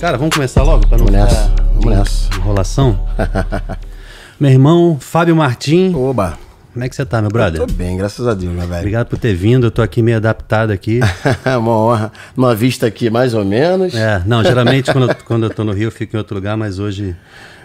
[0.00, 2.34] Cara, vamos começar logo para não Vamos nessa, ficar vamos nessa.
[2.36, 3.00] enrolação.
[4.38, 5.92] meu irmão, Fábio Martim.
[5.94, 6.38] Oba,
[6.72, 7.60] Como é que você tá, meu brother?
[7.60, 8.78] tô bem, graças a Deus, meu velho.
[8.80, 9.66] Obrigado por ter vindo.
[9.66, 11.00] Eu tô aqui meio adaptado aqui.
[11.58, 12.12] Uma honra.
[12.36, 13.92] Uma vista aqui, mais ou menos.
[13.94, 16.56] É, não, geralmente quando eu, quando eu tô no Rio eu fico em outro lugar,
[16.56, 17.16] mas hoje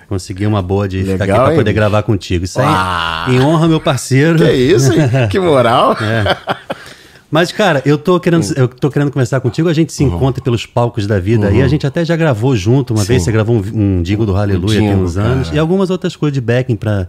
[0.10, 1.76] consegui uma boa de ficar aqui Legal, pra hein, poder bicho?
[1.76, 2.46] gravar contigo.
[2.46, 3.30] Isso aí, Uau.
[3.32, 4.40] em honra, meu parceiro.
[4.40, 5.28] Que isso, hein?
[5.30, 5.96] Que moral.
[6.02, 6.36] É.
[7.34, 9.68] Mas, cara, eu tô querendo, eu tô querendo conversar contigo.
[9.68, 11.64] A gente se encontra pelos palcos da vida aí.
[11.64, 12.94] A gente até já gravou junto.
[12.94, 15.48] Uma vez você gravou um, um Digo do Hallelujah tem Jingle, uns anos.
[15.48, 15.56] cara.
[15.56, 17.08] E algumas outras coisas de backing pra,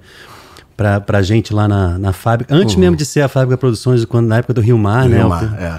[0.74, 2.54] pra, pra gente lá na, na fábrica.
[2.54, 5.18] Antes mesmo de ser a fábrica Produções, quando, na época do Rio Mar, né?
[5.18, 5.78] Rio Mar, é.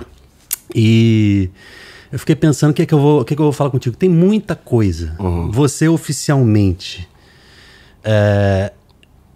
[0.76, 1.50] E
[2.12, 3.52] eu fiquei pensando o que, é que, eu vou, o que, é que eu vou
[3.52, 3.98] falar contigo.
[3.98, 5.16] Tem muita coisa.
[5.18, 5.50] Uhum.
[5.50, 7.10] Você oficialmente
[8.04, 8.72] é,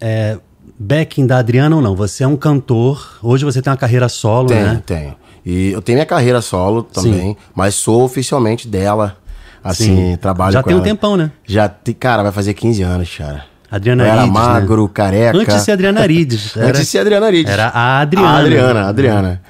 [0.00, 0.38] é
[0.80, 1.94] backing da Adriana ou não?
[1.94, 3.18] Você é um cantor.
[3.22, 4.82] Hoje você tem uma carreira solo, Tenho, né?
[4.84, 5.14] tenho.
[5.44, 9.16] E eu tenho minha carreira solo também, mas sou oficialmente dela.
[9.62, 10.16] Assim, Sim.
[10.16, 10.84] trabalho Já tem um ela.
[10.86, 11.30] tempão, né?
[11.46, 13.44] Já, te- cara, vai fazer 15 anos, cara.
[13.70, 14.46] Adriana eu era Arides, né?
[14.48, 15.38] magro, careca.
[15.38, 16.56] Antes de ser Adriana Arides.
[16.56, 17.52] Era, Antes de ser Adriana Arides.
[17.52, 18.28] era a Adriana.
[18.30, 19.42] A Adriana, a Adriana.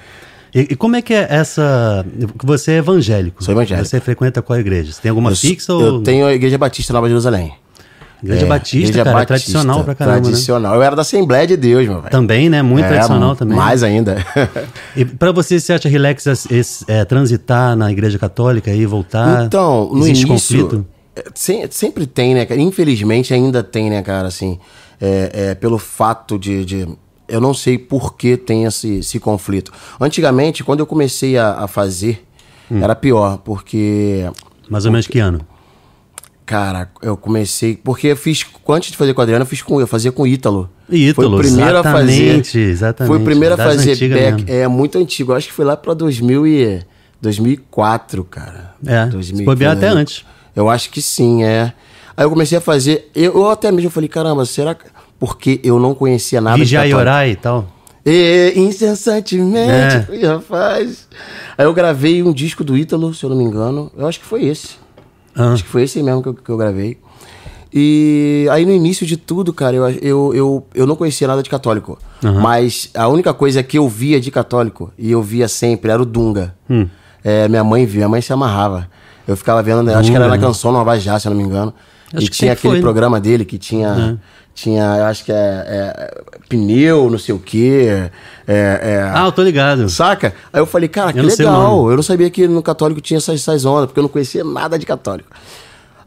[0.52, 2.04] E, e como é que é essa.
[2.42, 3.42] Você é evangélico.
[3.42, 3.86] Sou evangélico.
[3.88, 4.92] Você frequenta qual igreja?
[4.92, 5.80] Você tem alguma Eu, fixa ou.
[5.80, 7.52] eu tenho a Igreja Batista Nova Jerusalém.
[8.22, 10.22] Igreja É, Batista, Igreja cara, é Batista, tradicional pra caramba, né?
[10.22, 10.74] Tradicional.
[10.74, 12.10] Eu era da Assembleia de Deus, meu velho.
[12.10, 12.60] Também, né?
[12.62, 13.56] Muito É, tradicional também.
[13.56, 14.16] Mais ainda.
[14.96, 19.44] E pra você, você acha relax esse- é, transitar na igreja católica e voltar?
[19.46, 20.58] Então, no Existe início.
[20.66, 20.86] conflito?
[21.16, 22.60] é, sem- sempre tem, né, cara?
[22.60, 24.58] Infelizmente ainda tem, né, cara, assim.
[25.00, 26.88] é, pelo fato de, de-
[27.26, 29.72] Eu não sei por que tem esse, esse conflito.
[30.00, 32.22] Antigamente, quando eu comecei a, a fazer,
[32.70, 32.82] Hum.
[32.82, 34.28] era pior, porque.
[34.68, 35.40] Mais ou menos que ano?
[36.50, 37.76] Cara, eu comecei.
[37.76, 38.44] Porque eu fiz.
[38.68, 40.68] Antes de fazer com a Adriana, eu fiz com eu fazia com o Ítalo.
[40.90, 42.58] Ítalo, foi o primeiro a exatamente, fazer.
[42.58, 43.08] exatamente.
[43.08, 44.42] Foi o primeiro a fazer back.
[44.44, 44.44] mesmo.
[44.48, 45.30] É muito antigo.
[45.30, 46.80] Eu acho que foi lá pra 2000 e,
[47.22, 48.74] 2004, cara.
[48.84, 50.24] É, se bobear até antes.
[50.56, 51.72] Eu acho que sim, é.
[52.16, 53.08] Aí eu comecei a fazer.
[53.14, 54.86] Eu, eu até mesmo falei, caramba, será que.
[55.20, 57.10] Porque eu não conhecia nada Vigiar e católico.
[57.10, 57.68] orar e tal.
[58.04, 60.26] E, incessantemente, É.
[60.26, 61.06] Rapaz.
[61.56, 63.92] Aí eu gravei um disco do Ítalo, se eu não me engano.
[63.96, 64.80] Eu acho que foi esse.
[65.34, 65.52] Ah.
[65.52, 66.98] Acho que foi esse mesmo que eu, que eu gravei.
[67.72, 71.48] E aí no início de tudo, cara, eu, eu, eu, eu não conhecia nada de
[71.48, 71.98] católico.
[72.22, 76.04] Mas a única coisa que eu via de católico, e eu via sempre, era o
[76.04, 76.54] Dunga.
[76.68, 76.86] Hum.
[77.22, 78.88] É, minha mãe via, minha mãe se amarrava.
[79.26, 80.48] Eu ficava vendo, né, acho que era na Dunga, né?
[80.48, 81.72] canção Nova Já, se eu não me engano.
[82.12, 82.82] Acho e que tinha aquele foi, né?
[82.82, 84.18] programa dele que tinha.
[84.54, 88.10] Tinha, eu acho que é, é, pneu, não sei o quê.
[88.46, 89.88] É, é, Ah, eu tô ligado.
[89.88, 90.34] Saca?
[90.52, 91.90] Aí eu falei, cara, que Eu legal.
[91.90, 94.78] Eu não sabia que no católico tinha essas, essas ondas, porque eu não conhecia nada
[94.78, 95.30] de católico.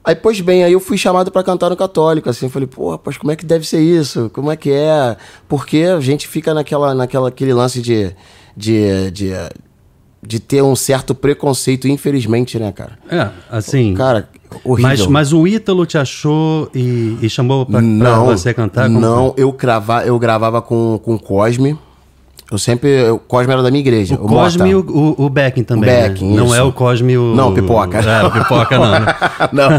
[0.05, 2.91] Aí, pois bem, aí eu fui chamado pra cantar no católico, assim, eu falei, pô,
[2.91, 4.29] rapaz, como é que deve ser isso?
[4.33, 5.15] Como é que é?
[5.47, 8.13] Porque a gente fica naquela, naquela aquele lance de,
[8.55, 9.31] de, de,
[10.25, 12.97] de ter um certo preconceito, infelizmente, né, cara?
[13.09, 13.93] É, assim.
[13.93, 14.29] Cara,
[14.63, 14.89] horrível.
[14.89, 18.89] mas, mas o Ítalo te achou e, e chamou pra, pra não, você cantar?
[18.89, 21.77] Não, eu, grava, eu gravava com, com o Cosme.
[22.53, 23.09] Eu sempre.
[23.09, 24.13] O Cosme era da minha igreja.
[24.13, 25.89] O Cosme e o, o, o Becking também.
[25.89, 26.09] né?
[26.09, 27.33] Becking, Não é o Cosme o.
[27.33, 27.97] Não, Pipoca.
[27.97, 28.91] É, o Pipoca não.
[28.91, 29.05] né?
[29.51, 29.69] não.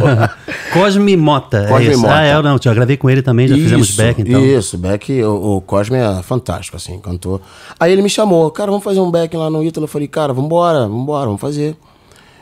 [0.75, 1.67] Cosme Mota.
[1.69, 1.97] Cosme é?
[1.97, 2.15] Mota.
[2.17, 4.45] Ah, é, não, já gravei com ele também, já fizemos Isso, back, então.
[4.45, 7.41] Isso, back, o, o Cosme é fantástico, assim, cantor.
[7.79, 9.85] Aí ele me chamou, cara, vamos fazer um back lá no Ítalo.
[9.85, 11.77] Eu falei, cara, vambora, vambora, vamos fazer.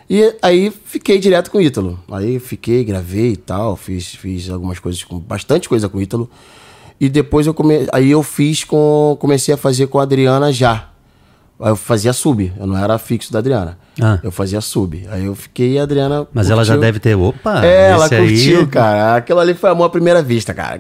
[0.09, 1.99] E aí fiquei direto com o Ítalo.
[2.10, 6.31] Aí fiquei, gravei e tal, fiz, fiz algumas coisas, com bastante coisa com o Ítalo.
[7.02, 7.88] E depois eu come...
[7.92, 9.16] aí eu fiz com.
[9.18, 10.88] Comecei a fazer com a Adriana já.
[11.58, 13.76] Eu fazia sub, eu não era fixo da Adriana.
[14.00, 14.19] Ah.
[14.22, 15.06] Eu fazia sub.
[15.10, 16.26] Aí eu fiquei e a Adriana.
[16.32, 16.86] Mas ela já curtiu.
[16.86, 17.14] deve ter.
[17.14, 17.64] Opa!
[17.64, 18.66] É, ela curtiu, aí...
[18.66, 19.16] cara.
[19.16, 20.78] Aquilo ali foi amor à primeira vista, cara.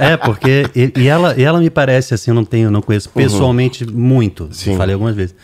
[0.00, 0.66] É, porque.
[0.74, 4.44] E, e ela, e ela me parece assim, eu não tenho, não conheço pessoalmente muito.
[4.44, 4.52] Uhum.
[4.52, 4.76] Sim.
[4.76, 5.34] Falei algumas vezes.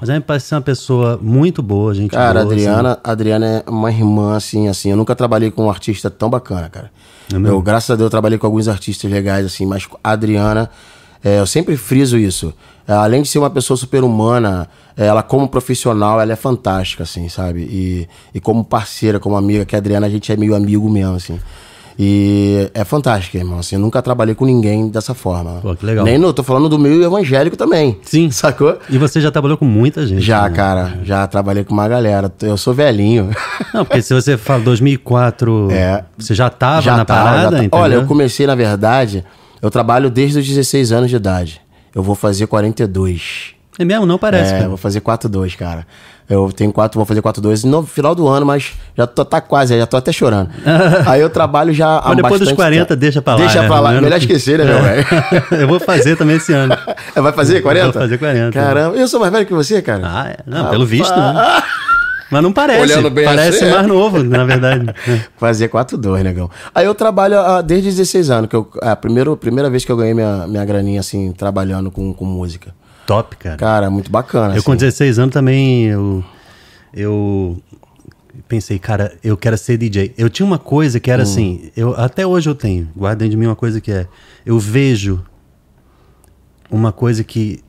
[0.00, 2.10] Mas ela me parece ser uma pessoa muito boa, gente.
[2.10, 2.66] Cara, a boa, assim.
[2.66, 4.90] Adriana, a Adriana é uma irmã, assim, assim.
[4.90, 6.90] Eu nunca trabalhei com um artista tão bacana, cara.
[7.32, 10.68] É eu, graças a Deus, eu trabalhei com alguns artistas legais, assim, mas a Adriana,
[11.22, 12.52] é, eu sempre friso isso.
[12.86, 17.04] É, além de ser uma pessoa super humana, é, ela como profissional, ela é fantástica,
[17.04, 17.60] assim, sabe?
[17.60, 21.14] E, e como parceira, como amiga, que a Adriana, a gente é meio amigo mesmo,
[21.14, 21.38] assim.
[22.02, 23.58] E é fantástica, irmão.
[23.58, 25.60] Assim, eu nunca trabalhei com ninguém dessa forma.
[25.60, 26.02] Pô, que legal.
[26.02, 27.98] Nem no, tô falando do meio evangélico também.
[28.02, 28.30] Sim.
[28.32, 28.78] Sacou?
[28.88, 30.22] E você já trabalhou com muita gente.
[30.22, 30.56] Já, né?
[30.56, 32.32] cara, já trabalhei com uma galera.
[32.40, 33.28] Eu sou velhinho.
[33.74, 36.02] Não, porque se você fala 2004, É.
[36.16, 37.78] você já tava já na tá, parada, já entendeu?
[37.78, 39.22] Olha, eu comecei, na verdade,
[39.62, 41.60] eu trabalho desde os 16 anos de idade.
[41.94, 43.54] Eu vou fazer 42.
[43.78, 44.04] É mesmo?
[44.06, 44.68] Não parece, é, cara.
[44.68, 45.86] vou fazer 42, cara.
[46.28, 49.76] Eu tenho quatro, vou fazer 42 no final do ano, mas já tô tá quase,
[49.76, 50.48] já tô até chorando.
[51.04, 53.00] Aí eu trabalho já há Mas depois dos bastante 40, tempo.
[53.00, 53.38] deixa pra lá.
[53.40, 53.66] Deixa né?
[53.66, 55.06] pra lá, Eu não- melhor esquecer, né, meu velho?
[55.62, 56.76] eu vou fazer também esse ano.
[57.16, 57.90] Vai fazer 40?
[57.90, 58.52] Vou fazer 40.
[58.52, 60.02] Caramba, eu sou mais velho que você, cara.
[60.04, 60.36] Ah, é.
[60.46, 61.62] Não, pelo visto, né?
[62.30, 62.80] Mas não parece.
[62.80, 63.86] Olhando bem parece assim, mais é.
[63.88, 64.86] novo, na verdade.
[65.36, 66.50] Fazia 4-2, negão.
[66.74, 69.90] Aí eu trabalho ah, desde 16 anos, que eu, é a primeira, primeira vez que
[69.90, 72.74] eu ganhei minha, minha graninha, assim, trabalhando com, com música.
[73.06, 73.56] Top, cara.
[73.56, 74.54] Cara, muito bacana.
[74.54, 74.66] Eu assim.
[74.66, 76.24] com 16 anos também, eu,
[76.94, 77.60] eu
[78.46, 80.14] pensei, cara, eu quero ser DJ.
[80.16, 81.14] Eu tinha uma coisa que Hum.
[81.14, 84.06] era assim, eu, até hoje eu tenho, guarda dentro de mim uma coisa que é,
[84.46, 85.24] eu vejo
[86.70, 87.60] uma coisa que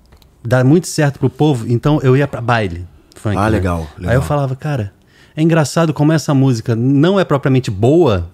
[0.43, 2.85] dá muito certo pro povo, então eu ia pra baile.
[3.15, 3.49] Funk, Ah, né?
[3.49, 4.11] legal, legal.
[4.11, 4.91] Aí eu falava, cara,
[5.35, 8.27] é engraçado como essa música não é propriamente boa,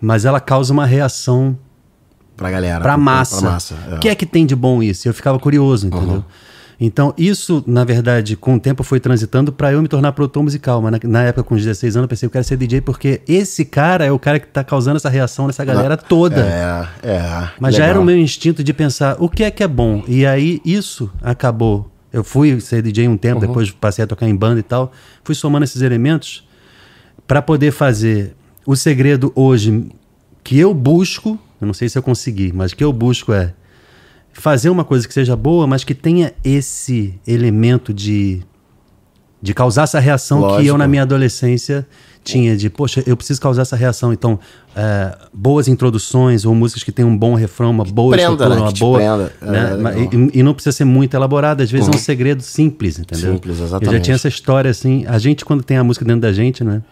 [0.00, 1.56] mas ela causa uma reação
[2.36, 2.80] Pra galera.
[2.80, 3.40] pra massa.
[3.40, 3.74] Pra massa.
[3.92, 3.98] O é.
[3.98, 5.08] que é que tem de bom isso?
[5.08, 6.24] Eu ficava curioso, entendeu?
[6.78, 10.82] Então, isso, na verdade, com o tempo foi transitando pra eu me tornar produtor musical.
[10.82, 13.22] Mas na, na época, com os 16 anos, eu pensei, eu quero ser DJ porque
[13.26, 16.42] esse cara é o cara que tá causando essa reação nessa galera toda.
[17.02, 17.48] É, é.
[17.58, 17.90] Mas já legal.
[17.92, 20.04] era o meu instinto de pensar o que é que é bom.
[20.06, 21.90] E aí isso acabou.
[22.16, 24.90] Eu fui ser DJ um tempo, depois passei a tocar em banda e tal.
[25.22, 26.48] Fui somando esses elementos
[27.26, 28.34] para poder fazer
[28.64, 29.86] o segredo hoje
[30.42, 31.38] que eu busco.
[31.60, 33.52] Eu não sei se eu consegui, mas que eu busco é
[34.32, 38.40] fazer uma coisa que seja boa, mas que tenha esse elemento de
[39.46, 40.78] de causar essa reação que eu Lógico.
[40.78, 41.86] na minha adolescência
[42.24, 44.12] tinha de, poxa, eu preciso causar essa reação.
[44.12, 44.36] Então,
[44.74, 48.60] é, boas introduções ou músicas que tenham um bom refrão, uma boa prenda, estrutura, né?
[48.62, 49.32] uma boa, prenda.
[49.40, 49.76] É, né?
[49.80, 53.34] Mas- e, e não precisa ser muito elaborado, às vezes é um segredo simples, entendeu?
[53.34, 54.02] Simples, Eu já exatamente.
[54.02, 56.82] tinha essa história assim, a gente quando tem a música dentro da gente, né?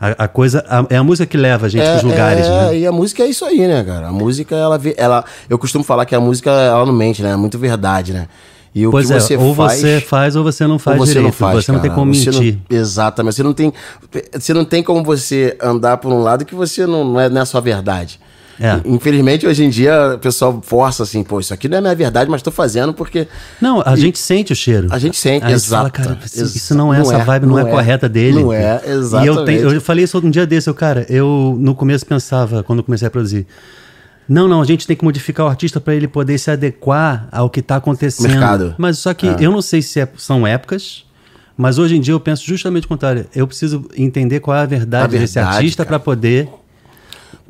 [0.00, 2.78] A, a coisa a- é a música que leva a gente pros lugares, é, né?
[2.78, 4.08] E a música é isso aí, né, cara?
[4.08, 5.24] A música, ela, ela.
[5.50, 7.32] Eu costumo falar que a música, ela não mente, né?
[7.32, 8.26] É muito verdade, né?
[8.74, 9.80] E o Pois que é, você ou faz.
[9.80, 11.24] você faz ou você não faz você direito.
[11.26, 12.00] não faz, você não tem cara.
[12.00, 12.58] como Você não- mentir.
[12.70, 13.34] exatamente.
[13.36, 13.72] Você não tem.
[14.32, 17.38] Você não tem como você andar por um lado que você não, não é, não
[17.38, 18.18] é a sua verdade.
[18.60, 18.80] É.
[18.84, 22.30] Infelizmente, hoje em dia, o pessoal força assim, pô, isso aqui não é minha verdade,
[22.30, 23.26] mas tô fazendo porque.
[23.60, 24.88] Não, a gente sente o cheiro.
[24.90, 25.70] A gente sente, você exato.
[25.76, 27.64] fala, cara, isso, isso não é não essa é, vibe, não, é, é.
[27.64, 28.40] correta dele.
[28.42, 29.44] Não é, E eu, exatamente.
[29.46, 32.84] tenho- eu falei isso um dia desse, eu, cara, eu no começo pensava, quando eu
[32.84, 33.46] comecei a produzir,
[34.28, 37.50] não, não, a gente tem que modificar o artista para ele poder se adequar ao
[37.50, 38.30] que tá acontecendo.
[38.30, 38.74] Mercado.
[38.78, 39.36] Mas só que É.
[39.40, 41.04] eu não sei se é- são épocas,
[41.56, 43.26] mas hoje em dia eu penso justamente o contrário.
[43.34, 45.98] Eu preciso entender qual é a verdade, A desse verdade, artista cara.
[45.98, 46.48] para poder.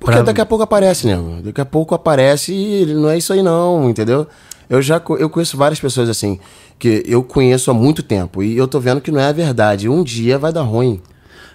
[0.00, 1.40] Porque Pra- daqui a pouco aparece, nego.
[1.42, 4.26] Daqui a pouco aparece e ele não é isso aí, não, entendeu?
[4.68, 6.40] Eu já eu conheço várias pessoas assim,
[6.78, 9.88] que eu conheço há muito tempo e eu tô vendo que não é a verdade.
[9.88, 11.00] Um dia vai dar ruim.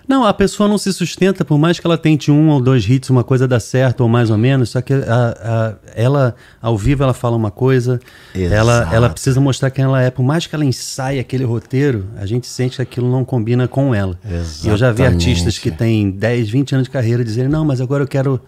[0.08, 3.10] Não, a pessoa não se sustenta, por mais que ela tente um ou dois hits,
[3.10, 7.04] uma coisa dá certo ou mais ou menos, só que a- a- ela, ao vivo,
[7.04, 8.00] ela fala uma coisa,
[8.34, 8.96] ela, Exato.
[8.96, 10.10] ela precisa mostrar quem ela é.
[10.10, 13.94] Por mais que ela ensaie aquele roteiro, a gente sente que aquilo não combina com
[13.94, 14.18] ela.
[14.64, 15.28] E eu já vi Exatamente.
[15.30, 18.40] artistas que têm 10, 20 anos de carreira dizerem, não, mas agora eu quero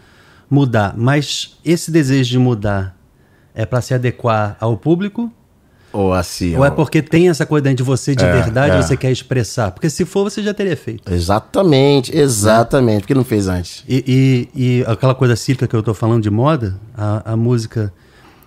[0.49, 0.93] mudar.
[0.95, 2.95] Mas esse desejo de mudar
[3.53, 5.29] é para se adequar ao público?
[5.91, 6.55] Ou assim.
[6.55, 8.81] Ou é porque tem essa coisa dentro de você de É, verdade é.
[8.81, 9.71] você quer expressar?
[9.71, 11.11] Porque se for, você já teria feito.
[11.11, 13.01] Exatamente, exatamente.
[13.01, 13.83] Porque não fez antes.
[13.87, 17.91] E, e- e aquela coisa cíclica que eu tô falando de moda, a, a música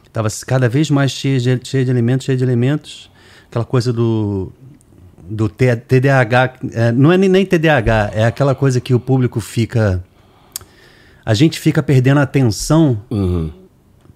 [0.06, 3.10] estava cada vez mais cheia de, cheia de elementos, cheia de elementos.
[3.48, 4.52] Aquela coisa do,
[5.28, 9.40] do T- TDAH, é, não é nem, nem TDAH, é aquela coisa que o público
[9.40, 10.02] fica.
[11.24, 13.50] A gente fica perdendo a atenção Uhum.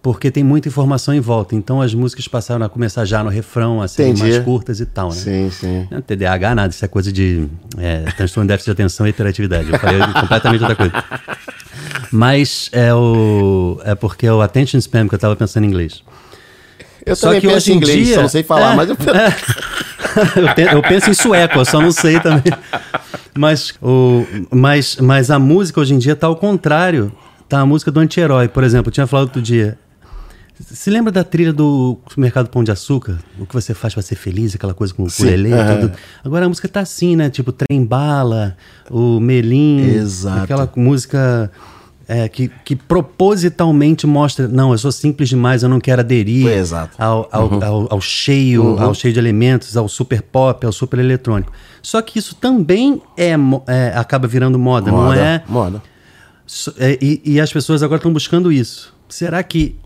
[0.07, 1.57] Porque tem muita informação em volta.
[1.57, 4.31] Então as músicas passaram a começar já no refrão, a serem Entendi.
[4.35, 5.17] mais curtas e tal, né?
[5.17, 5.89] Sim, sim.
[5.91, 9.69] Não, TDAH nada, isso é coisa de é, transtorno de déficit de atenção e hiperatividade.
[9.69, 10.93] Eu falei completamente outra coisa.
[12.13, 16.05] Mas é o é porque é o attention spam que eu tava pensando em inglês.
[17.05, 18.89] Eu Só também que penso hoje em inglês, dia- só não sei falar, É, mas
[18.89, 19.11] eu penso.
[20.39, 22.53] eu, pe- eu penso em sueco, eu só não sei também.
[23.37, 27.11] Mas, o, mas, mas a música hoje em dia tá ao contrário.
[27.49, 28.89] Tá a música do anti-herói, por exemplo.
[28.89, 29.77] Eu tinha falado outro dia.
[30.59, 33.19] Se lembra da trilha do Mercado Pão de Açúcar?
[33.39, 35.81] O que você faz pra ser feliz, aquela coisa com o ukulele aham.
[35.81, 35.97] tudo.
[36.25, 37.29] Agora a música tá assim, né?
[37.29, 38.57] Tipo, Trem Bala,
[38.91, 39.81] o Melim.
[39.83, 40.45] Exato.
[40.45, 41.51] Aquela música
[42.09, 46.95] é, que, que propositalmente mostra, não, eu sou simples demais, eu não quero aderir exato.
[46.99, 51.53] ao, ao, ao, ao cheio, ao cheio de elementos, ao super pop, ao super eletrônico.
[51.83, 53.33] Só que isso também é,
[53.67, 55.43] é, acaba virando moda, não Moda, é?
[55.47, 55.83] Moda.
[56.47, 58.95] So- é, e, e as pessoas agora estão buscando isso.
[59.09, 59.77] Será que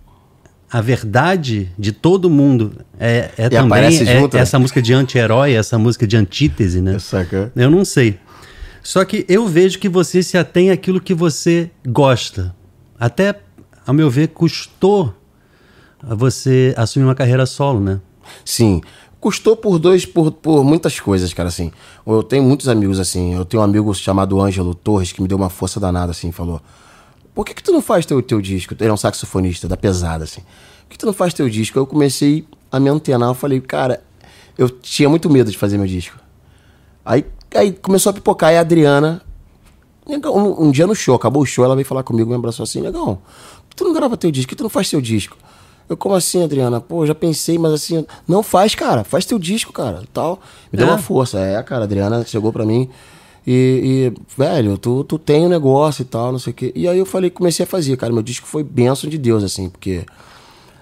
[0.70, 4.42] a verdade de todo mundo é, é também é- junto, né?
[4.42, 6.98] essa música de anti-herói, essa música de antítese, né?
[6.98, 7.52] Saca?
[7.56, 8.18] Eu não sei.
[8.82, 12.54] Só que eu vejo que você se atém àquilo que você gosta.
[12.98, 13.40] Até,
[13.86, 15.14] ao meu ver, custou
[16.02, 18.00] a você assumir uma carreira solo, né?
[18.44, 18.80] Sim.
[19.18, 21.72] Custou por dois, por, por muitas coisas, cara, assim.
[22.06, 23.34] Eu tenho muitos amigos, assim.
[23.34, 26.62] Eu tenho um amigo chamado Ângelo Torres, que me deu uma força danada, assim, falou.
[27.34, 28.75] Por que, que tu não faz teu, teu disco?
[28.78, 30.40] Ele é um saxofonista da pesada, assim.
[30.40, 31.78] Por que tu não faz teu disco?
[31.78, 34.02] Eu comecei a me antenar, eu falei, cara,
[34.58, 36.18] eu tinha muito medo de fazer meu disco.
[37.04, 39.22] Aí aí começou a pipocar, e a Adriana,
[40.06, 42.80] um, um dia no show, acabou o show, ela veio falar comigo, me abraçou assim,
[42.80, 43.18] negão,
[43.75, 45.37] tu não grava teu disco, tu não faz teu disco?
[45.88, 46.80] Eu, como assim, Adriana?
[46.80, 50.38] Pô, já pensei, mas assim, não faz, cara, faz teu disco, cara, tal.
[50.72, 50.90] Me deu É?
[50.90, 52.88] uma força, é, cara, a Adriana chegou pra mim
[53.47, 56.73] e, e, velho, tu, tu tem um negócio e tal, não sei o quê.
[56.75, 59.68] E aí eu falei, comecei a fazer, cara, meu disco foi bênção de Deus, assim,
[59.68, 60.04] porque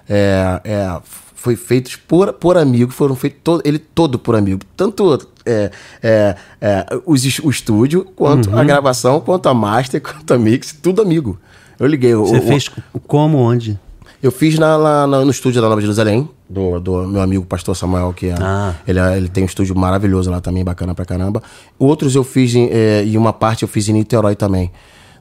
[0.08, 1.00] é, é,
[1.34, 4.60] foi feito por, por amigo, foram feitos todo, ele todo por amigo.
[4.76, 5.70] Tanto é,
[6.02, 8.58] é, é, os, o estúdio, quanto Uhum.
[8.58, 11.38] a gravação, quanto a master, quanto a mix, tudo amigo.
[11.78, 12.14] Eu liguei.
[12.14, 12.68] o- Você o- fez
[13.06, 13.78] como, onde?
[14.22, 18.12] Eu fiz na, na- no estúdio da Nova Jerusalém, do, do meu amigo pastor Samuel,
[18.12, 18.74] que é, Ah.
[18.86, 21.42] ele, é- ele tem um estúdio maravilhoso lá também, bacana pra caramba.
[21.78, 24.70] Outros eu fiz, em, é, e uma parte eu fiz em Niterói também,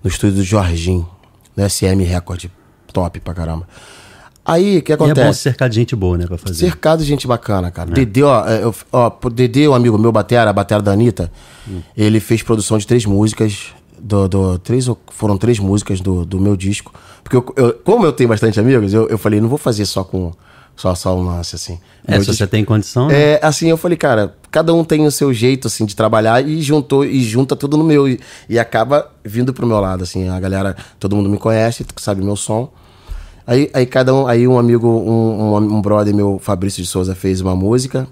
[0.04, 1.08] no estúdio do Jorginho,
[1.56, 2.46] no SM Record,
[2.92, 3.68] top pra caramba.
[4.46, 5.42] Aí, o que E é bom acontece?
[5.42, 6.56] cercar de gente boa, né, pra fazer.
[6.56, 7.92] Cercado de gente bacana, cara.
[7.92, 11.30] Dedê, ó, é, eu, ó, Dedê, o amigo meu, Batera, a Batera da Anitta,
[11.98, 13.74] ele fez produção de três músicas.
[14.00, 16.94] Do, do- três, ou- foram três músicas do, do meu disco.
[17.24, 20.04] Porque eu, eu- como eu tenho bastante amigos, eu, eu falei, não vou fazer só
[20.04, 20.32] com
[20.76, 21.80] só, só um lance, assim.
[22.06, 23.34] É, Meu se disco- você tem condição, né?
[23.34, 26.62] é, assim, eu falei, cara, cada um tem o seu jeito, assim, de trabalhar e
[26.62, 28.08] juntou e junta tudo no meu.
[28.08, 30.30] E, e acaba vindo pro meu lado, assim.
[30.30, 32.72] A galera, todo mundo me conhece, sabe meu som.
[33.48, 37.16] Aí, aí cada um, aí um amigo, um, um, um brother meu, Fabrício de Souza,
[37.16, 38.08] fez uma música.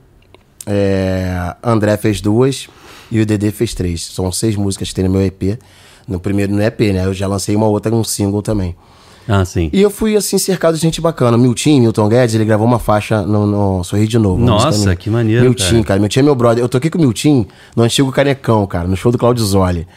[0.65, 2.67] É, André fez duas
[3.11, 4.05] e o Dedê fez três.
[4.05, 5.59] São seis músicas que tem no meu EP.
[6.07, 7.05] No primeiro no EP, né?
[7.05, 8.75] Eu já lancei uma outra, um single também.
[9.27, 9.69] Ah, sim.
[9.73, 11.37] E eu fui, assim, cercado de gente bacana.
[11.37, 14.39] Milton, Milton Guedes, ele gravou uma faixa no, no Sorrir de Novo.
[14.39, 15.83] Nossa, que maneiro, Milton, cara.
[15.83, 15.99] cara.
[15.99, 16.63] Milton é meu brother.
[16.63, 19.87] Eu toquei com o Milton no antigo Canecão, cara, no show do Claudio Zoli.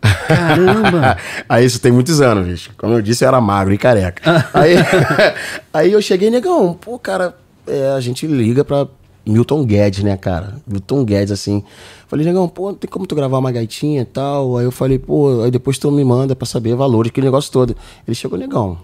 [0.00, 1.16] Caramba!
[1.48, 2.70] aí isso tem muitos anos, bicho.
[2.78, 4.48] Como eu disse, eu era magro e careca.
[4.54, 4.76] aí,
[5.72, 8.86] aí eu cheguei, negão, pô, cara, é, a gente liga pra
[9.28, 10.56] Milton Guedes, né, cara?
[10.66, 11.62] Milton Guedes, assim.
[12.06, 14.56] Falei, negão, pô, tem como tu gravar uma gaitinha e tal?
[14.56, 17.76] Aí eu falei, pô, aí depois tu me manda pra saber valores, aquele negócio todo.
[18.06, 18.78] Ele chegou, negão.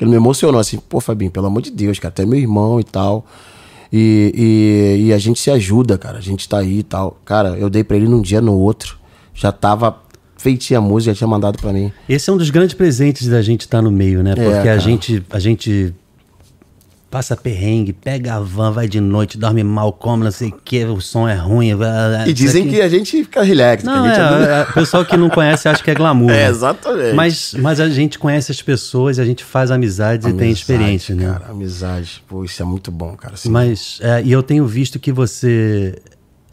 [0.00, 2.78] Ele me emocionou assim, pô, Fabinho, pelo amor de Deus, cara, tu é meu irmão
[2.78, 3.26] e tal.
[3.92, 6.18] E, e, e a gente se ajuda, cara.
[6.18, 7.18] A gente tá aí e tal.
[7.24, 8.98] Cara, eu dei pra ele num dia, no outro.
[9.34, 9.98] Já tava
[10.36, 11.90] feitinha a música, já tinha mandado pra mim.
[12.08, 14.34] Esse é um dos grandes presentes da gente estar no meio, né?
[14.34, 14.78] Porque a cara.
[14.78, 15.94] gente, a gente
[17.10, 20.84] passa perrengue, pega a van, vai de noite, dorme mal, come, não sei o que,
[20.84, 21.70] o som é ruim.
[22.26, 23.82] E dizem que a gente fica relax.
[23.82, 26.28] Não, que é, é, o pessoal que não conhece acha que é glamour.
[26.38, 26.48] É, né?
[26.50, 27.14] exatamente.
[27.14, 31.14] Mas, mas a gente conhece as pessoas, a gente faz amizades e tem Amizade, experiência,
[31.14, 31.32] né?
[31.32, 32.22] Cara, amizade.
[32.28, 33.34] Pô, isso é muito bom, cara.
[33.46, 35.96] Mas, é, e eu tenho visto que você.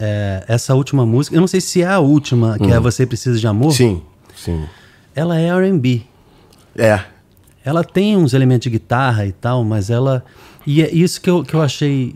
[0.00, 3.38] é, essa última música, eu não sei se é a última, que é Você Precisa
[3.38, 3.68] de Amor.
[3.68, 3.72] Hum.
[3.72, 4.02] Sim,
[4.34, 4.64] sim.
[5.14, 6.06] Ela é RB.
[6.74, 7.00] É.
[7.66, 10.24] Ela tem uns elementos de guitarra e tal, mas ela.
[10.64, 12.14] E é isso que eu, que eu achei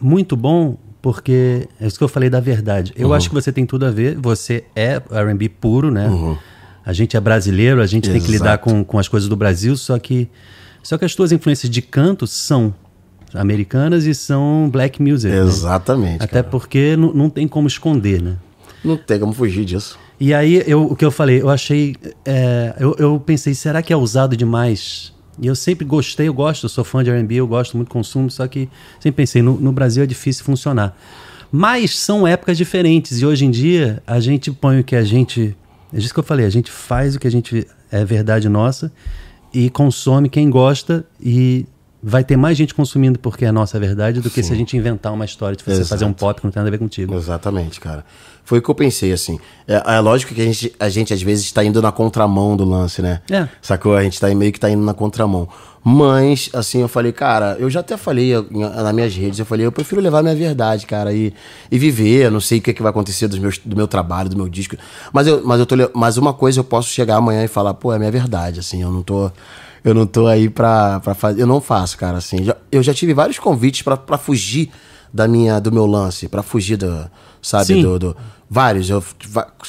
[0.00, 2.94] muito bom, porque é isso que eu falei da verdade.
[2.96, 3.02] Uhum.
[3.02, 6.08] Eu acho que você tem tudo a ver, você é RB puro, né?
[6.86, 8.64] A gente é brasileiro, a gente tem que lidar Exato.
[8.64, 10.30] com, com as coisas do Brasil, só que,
[10.84, 12.72] só que as tuas influências de canto são
[13.34, 15.34] americanas e são black music.
[15.34, 15.40] né?
[15.40, 16.22] Exatamente.
[16.22, 16.44] Até cara.
[16.44, 18.36] porque não, não tem como esconder, né?
[18.84, 19.98] Não tem como fugir disso.
[20.24, 21.96] E aí, eu, o que eu falei, eu achei.
[22.24, 25.12] é, eu, eu pensei, será que é usado demais?
[25.36, 28.30] E eu sempre gostei, eu gosto, eu sou fã de RB, eu gosto muito, consumo,
[28.30, 28.68] só que
[29.00, 30.96] sempre pensei, no, no Brasil é difícil funcionar.
[31.50, 35.56] Mas são épocas diferentes, e hoje em dia a gente põe o que a gente.
[35.92, 37.66] É isso que eu falei, a gente faz o que a gente.
[37.90, 38.92] É verdade nossa,
[39.52, 41.66] e consome quem gosta, e
[42.02, 45.12] vai ter mais gente consumindo porque é nossa verdade do que se a gente inventar
[45.12, 45.88] uma história de você Exato.
[45.88, 47.14] fazer um pop que não tem nada a ver contigo.
[47.14, 48.04] Exatamente, cara.
[48.44, 49.38] Foi o que eu pensei, assim.
[49.68, 52.64] É, é lógico que a gente, a gente, às vezes, está indo na contramão do
[52.64, 53.20] lance, né?
[53.30, 53.46] É.
[53.60, 53.94] Sacou?
[53.94, 55.48] A gente tá meio que tá indo na contramão.
[55.84, 59.72] Mas, assim, eu falei, cara, eu já até falei nas minhas redes, eu falei, eu
[59.72, 61.32] prefiro levar a minha verdade, cara, e,
[61.70, 62.26] e viver.
[62.26, 64.36] Eu não sei o que, é que vai acontecer dos meus, do meu trabalho, do
[64.36, 64.76] meu disco.
[65.12, 67.92] Mas, eu, mas, eu tô, mas uma coisa eu posso chegar amanhã e falar, pô,
[67.92, 69.30] é a minha verdade, assim, eu não tô.
[69.84, 71.42] Eu não tô aí pra, pra fazer.
[71.42, 72.44] Eu não faço, cara, assim.
[72.44, 74.70] Já- eu já tive vários convites pra, pra fugir
[75.12, 77.10] da minha, do meu lance, pra fugir do.
[77.42, 78.16] Sabe, do, do-
[78.48, 78.88] Vários.
[78.88, 79.02] Eu,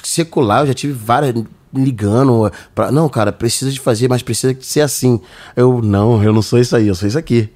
[0.03, 1.33] secular, eu já tive várias
[1.73, 2.91] ligando pra.
[2.91, 5.19] Não, cara, precisa de fazer, mas precisa ser assim.
[5.55, 7.49] Eu, não, eu não sou isso aí, eu sou isso aqui.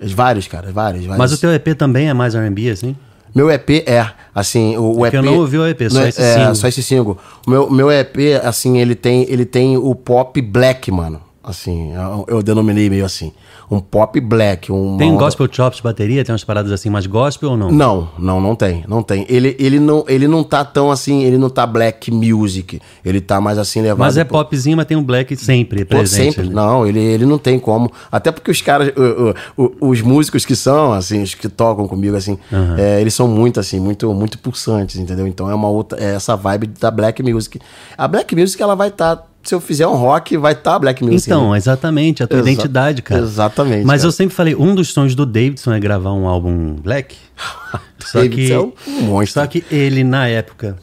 [0.00, 1.04] Vários, cara, vários.
[1.04, 1.18] vários.
[1.18, 2.96] Mas o teu EP também é mais RB, assim?
[3.34, 5.14] Meu EP é, assim, o, o É EP...
[5.14, 6.54] eu não ouvi o EP, só é- esse é, single.
[6.54, 7.18] só esse single.
[7.46, 11.20] O meu, meu EP, assim, ele tem, ele tem o pop black, mano.
[11.42, 13.32] Assim, eu, eu denominei meio assim.
[13.70, 14.70] Um pop black.
[14.70, 16.22] Um Tem gospel chops de bateria?
[16.22, 17.70] Tem umas paradas assim mais gospel ou não?
[17.70, 19.24] Não, não, não tem, não tem.
[19.28, 22.78] Ele, ele, não, ele não tá tão assim, ele não tá black music.
[23.02, 24.00] Ele tá mais assim levado.
[24.00, 26.34] Mas é pro- popzinho, mas tem um black sempre Pô, presente.
[26.34, 26.48] sempre.
[26.50, 26.54] né?
[26.54, 27.90] Não, ele, ele não tem como.
[28.12, 31.88] Até porque os caras, o- o- o- os músicos que são, assim, os que tocam
[31.88, 32.36] comigo, assim,
[32.76, 35.26] é, eles são muito, assim, muito, muito pulsantes, entendeu?
[35.26, 37.58] Então é uma outra, é essa vibe da black music.
[37.96, 41.28] A black music, ela vai estar, se eu fizer um rock, vai estar black music.
[41.30, 41.56] Então, né?
[41.58, 43.22] exatamente, a tua Exa- identidade, cara.
[43.22, 44.08] exatamente, Mas cara.
[44.08, 47.16] eu sempre falei, um dos sonhos do Davidson é gravar um álbum black.
[48.00, 49.40] Só que, é um monstro.
[49.42, 50.76] só que ele, na época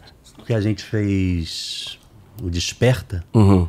[0.45, 1.97] que a gente fez
[2.41, 3.67] o Desperta, Uhum.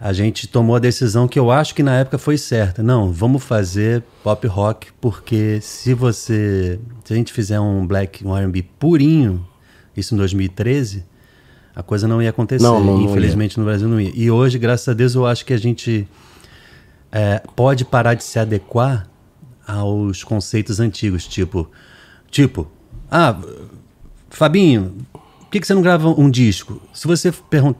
[0.00, 2.82] a gente tomou a decisão que eu acho que na época foi certa.
[2.82, 6.78] Não, vamos fazer pop rock, porque se você.
[7.04, 9.46] Se a gente fizer um black, um RB purinho,
[9.96, 11.04] isso em 2013,
[11.74, 12.62] a coisa não ia acontecer.
[12.62, 14.12] Não, não- não Infelizmente no Brasil não ia.
[14.14, 16.06] E hoje, graças a Deus, eu acho que a gente
[17.12, 19.08] é, pode parar de se adequar
[19.66, 21.70] aos conceitos antigos, tipo,
[22.30, 22.68] tipo,
[23.10, 23.38] ah,
[24.30, 26.82] Fabinho, por que, que você não grava um disco?
[26.92, 27.32] Se você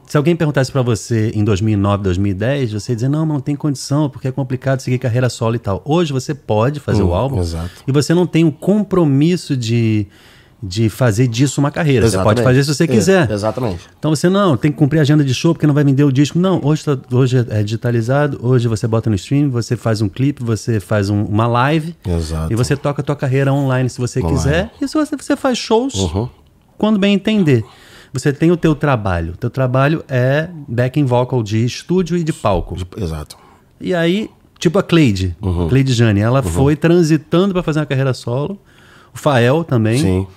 [0.07, 3.55] se alguém perguntasse pra você em 2009, 2010, você ia dizer não, mas não tem
[3.55, 5.81] condição, porque é complicado seguir carreira solo e tal.
[5.85, 7.69] Hoje você pode fazer o álbum exato.
[7.85, 10.07] e você não tem um compromisso de
[10.67, 12.07] de fazer disso uma carreira.
[12.09, 12.43] Você pode Exatamente.
[12.43, 13.31] fazer se você É, quiser.
[13.31, 13.81] exatamente.
[13.99, 16.11] Então você não, tem que cumprir a agenda de show porque não vai vender o
[16.11, 16.39] disco.
[16.39, 20.43] Não, hoje, tá- hoje é digitalizado, hoje você bota no stream, você faz um clipe,
[20.43, 22.51] você faz um- uma live Exato.
[22.51, 24.37] e você toca a tua carreira online se você Online.
[24.37, 24.71] quiser.
[24.81, 26.27] E se você, você faz shows Uhum.
[26.77, 27.63] quando bem entender.
[28.13, 29.33] Você tem o teu trabalho.
[29.33, 32.77] O teu trabalho é backing vocal de estúdio e de palco.
[32.97, 33.37] Exato.
[33.79, 35.67] E aí, tipo a Cleide, Uhum.
[35.67, 38.57] Cleide Jane, ela foi transitando para fazer uma carreira solo.
[39.13, 39.97] O Fael também.
[39.99, 40.27] Sim.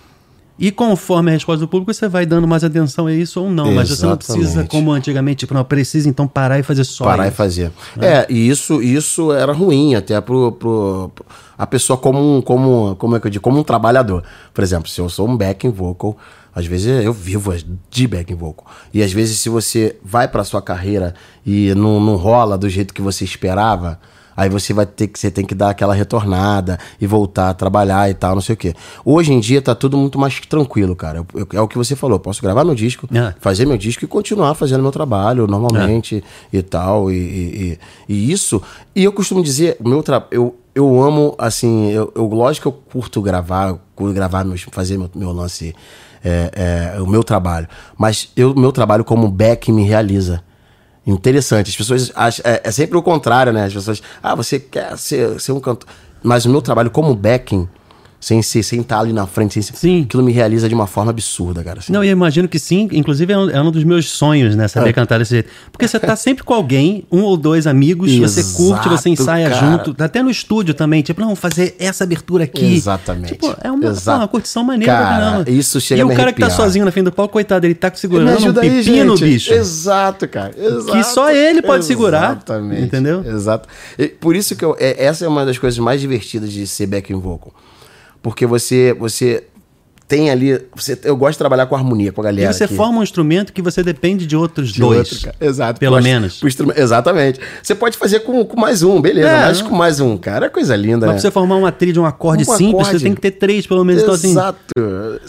[0.59, 3.71] E conforme a resposta do público, você vai dando mais atenção a isso ou não.
[3.73, 4.71] Mas você não precisa, Exatamente.
[4.71, 7.37] como antigamente, tipo, não, precisa então parar e fazer só parar e isso.
[7.37, 7.73] fazer.
[8.01, 12.97] É, e isso, isso era ruim até pro, pro, pro- a pessoa como um, como,
[12.97, 14.25] como é que eu digo, como um trabalhador.
[14.53, 16.17] Por exemplo, se eu sou um backing vocal,
[16.53, 17.55] às vezes eu vivo
[17.89, 18.67] de backing vocal.
[18.93, 21.15] E às vezes se você vai pra sua carreira
[21.47, 24.01] e não, não rola do jeito que você esperava,
[24.39, 28.09] aí você vai ter que você tem que dar aquela retornada e voltar a trabalhar
[28.09, 28.73] e tal, não sei o quê.
[29.05, 31.19] Hoje em dia tá tudo muito mais tranquilo, cara.
[31.19, 33.35] Eu- eu- é o que você falou, eu posso gravar meu disco, É.
[33.41, 36.23] fazer meu disco e continuar fazendo meu trabalho normalmente
[36.53, 37.11] e tal.
[37.11, 38.63] E, e- e- e isso.
[38.95, 40.25] E eu costumo dizer, o meu tra...
[40.31, 44.63] eu, eu amo, assim, eu, eu- lógico que eu curto gravar, eu curto gravar, meus,
[44.71, 45.75] fazer meu, meu lance,
[46.25, 47.67] é, é, o meu trabalho.
[47.97, 50.43] Mas eu, meu trabalho como back me realiza.
[51.09, 51.71] Interessante.
[51.71, 52.43] As pessoas acham.
[52.45, 53.65] É, é sempre o contrário, né?
[53.65, 54.03] As pessoas.
[54.23, 55.89] Ah, você quer ser, ser um cantor.
[56.23, 57.67] Mas o meu trabalho como backing,
[58.21, 60.03] sem ser, sem estar ali na frente, sem ser, Sim.
[60.03, 61.79] aquilo me realiza de uma forma absurda, cara.
[61.79, 61.93] assim.
[61.93, 64.65] Não, e eu imagino que sim, inclusive é um, é um dos meus sonhos, né?
[64.65, 64.69] É.
[64.69, 65.49] Saber cantar desse jeito.
[65.71, 69.51] Porque você tá sempre com alguém, um ou dois amigos, você curte, você Exato, ensaia
[69.51, 69.71] cara.
[69.85, 72.75] junto, até no estúdio também, tipo, não, fazer essa abertura aqui.
[72.75, 73.35] Exatamente.
[73.35, 74.19] Tipo, é uma, Exato.
[74.21, 77.13] uma curtição maneira Cara, isso chega E o cara que tá sozinho na frente do
[77.13, 79.29] palco, coitado, ele tá segurando um aí, pepino, gente.
[79.31, 79.53] bicho.
[79.55, 80.53] Exato, cara.
[80.59, 80.93] Exato.
[80.93, 82.83] Que só ele pode segurar, Exatamente.
[82.83, 83.25] entendeu?
[83.25, 83.69] Exato.
[83.99, 86.87] E por isso que eu, é- essa é uma das coisas mais divertidas de ser
[86.87, 87.53] backing vocal.
[88.29, 89.45] Porque você, você
[90.07, 90.59] tem ali.
[90.75, 92.53] Você, eu gosto de trabalhar com harmonia, com a E galera.
[92.53, 92.75] você aqui.
[92.75, 95.13] forma um instrumento que você depende de outros De dois.
[95.25, 95.33] outro.
[95.39, 95.79] Exato.
[95.79, 96.41] Pelo menos.
[96.77, 97.39] Exatamente.
[97.63, 99.29] Você pode fazer com, com mais um, beleza.
[99.29, 101.13] É, mas com mais um, cara, é coisa linda, Mas né?
[101.13, 102.99] pra você formar uma trilha de um acorde Um simples, acorde.
[103.01, 104.03] você tem que ter três, pelo menos.
[104.03, 104.59] Então, assim, Exato.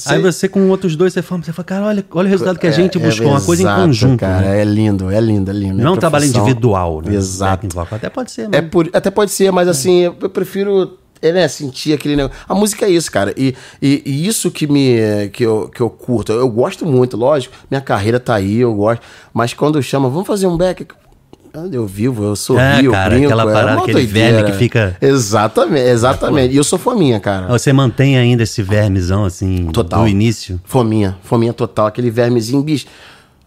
[0.05, 2.67] Aí você com outros dois, você forma, você fala, cara, olha, olha o resultado que
[2.67, 4.19] a gente É, buscou, é uma coisa em exato, conjunto.
[4.19, 4.61] Cara, né?
[4.61, 5.75] é lindo, é lindo, é lindo.
[5.83, 7.15] Não é um trabalho individual, né?
[7.15, 7.51] Exato.
[7.67, 7.97] Backing vocal.
[7.97, 8.69] Até pode ser, É mas...
[8.69, 12.37] por, até pode ser, mas assim, eu prefiro é, né, sentir aquele negócio.
[12.47, 13.33] A música é isso, cara.
[13.37, 16.31] E, e, e isso que me que eu, que eu curto.
[16.31, 17.53] Eu gosto muito, lógico.
[17.69, 19.01] Minha carreira tá aí, eu gosto.
[19.33, 20.85] Mas quando chama, vamos fazer um back.
[21.71, 23.25] Eu vivo, eu sorrio, É, eu cara, brinco.
[23.25, 24.33] aquela é parada, uma aquele doideira.
[24.37, 26.53] verme que fica- Exatamente, exatamente.
[26.53, 27.47] E eu sou fominha, cara.
[27.47, 30.03] Você mantém ainda esse vermezão, assim, Total.
[30.03, 30.61] do início.
[30.63, 32.85] Fominha, fominha total, aquele vermezinho, bicho.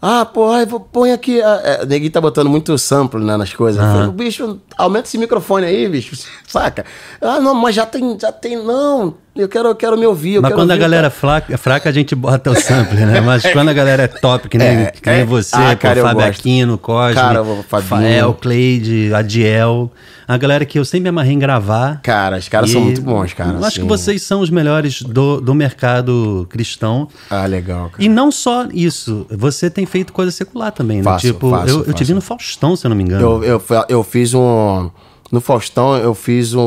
[0.05, 1.41] Ah, pô, ai, vou- põe aqui.
[1.41, 3.81] ah, é, Neguinho tá botando muito sample né, nas coisas.
[3.81, 6.13] Eu falei, bicho, aumenta esse microfone aí, bicho.
[6.45, 6.85] Saca?
[7.21, 8.57] Ah, não, mas já tem, já tem.
[8.61, 10.35] Não, eu quero, eu quero me ouvir.
[10.35, 12.97] eu Mas quero quando a ouvir, galera é fraca, fraca, a gente bota o sample,
[13.05, 13.19] né?
[13.21, 15.25] Mas quando a galera é top, que nem, É, que nem é.
[15.25, 16.25] você, Ah, pô, cara, eu Fábio.
[16.25, 17.43] Aquino, Cosme, Cara.
[17.81, 19.91] Fael, Cleide, Adiel.
[20.25, 21.99] A galera que eu sempre me amarrei em gravar.
[22.01, 23.49] Cara, os caras E são muito bons, cara.
[23.51, 23.81] eu Acho assim.
[23.81, 27.09] que vocês são os melhores do, do mercado cristão.
[27.29, 28.01] Ah, legal, cara.
[28.03, 31.03] E não só isso, você tem feito coisa secular também, né?
[31.03, 32.05] Faço, tipo, faço, eu, eu te faço.
[32.05, 33.21] vi no Faustão, se eu não me engano.
[33.21, 34.89] Eu, eu, eu fiz um.
[35.33, 36.61] No Faustão, eu fiz um.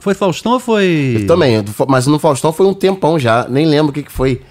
[0.00, 1.24] Foi Faustão ou foi.
[1.28, 4.10] Também, do Fa- mas no Faustão foi um tempão já, nem lembro o que, que
[4.10, 4.42] foi.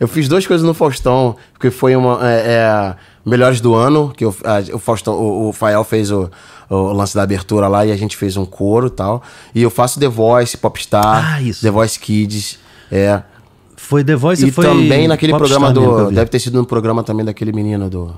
[0.00, 2.18] Eu fiz duas coisas no Faustão, porque foi uma.
[2.28, 6.28] é, é, Melhores do ano, que o, a, o, Faustão, o, o Fael fez o,
[6.70, 9.22] o lance da abertura lá e a gente fez um coro e tal.
[9.54, 11.60] E eu faço The Voice, Popstar, Ah, isso.
[11.62, 12.58] The Voice Kids.
[12.90, 13.22] É.
[13.76, 14.64] Foi The Voice E, e foi.
[14.66, 16.14] também naquele Popstar programa que eu do.
[16.14, 18.16] Deve ter sido no programa também daquele menino do.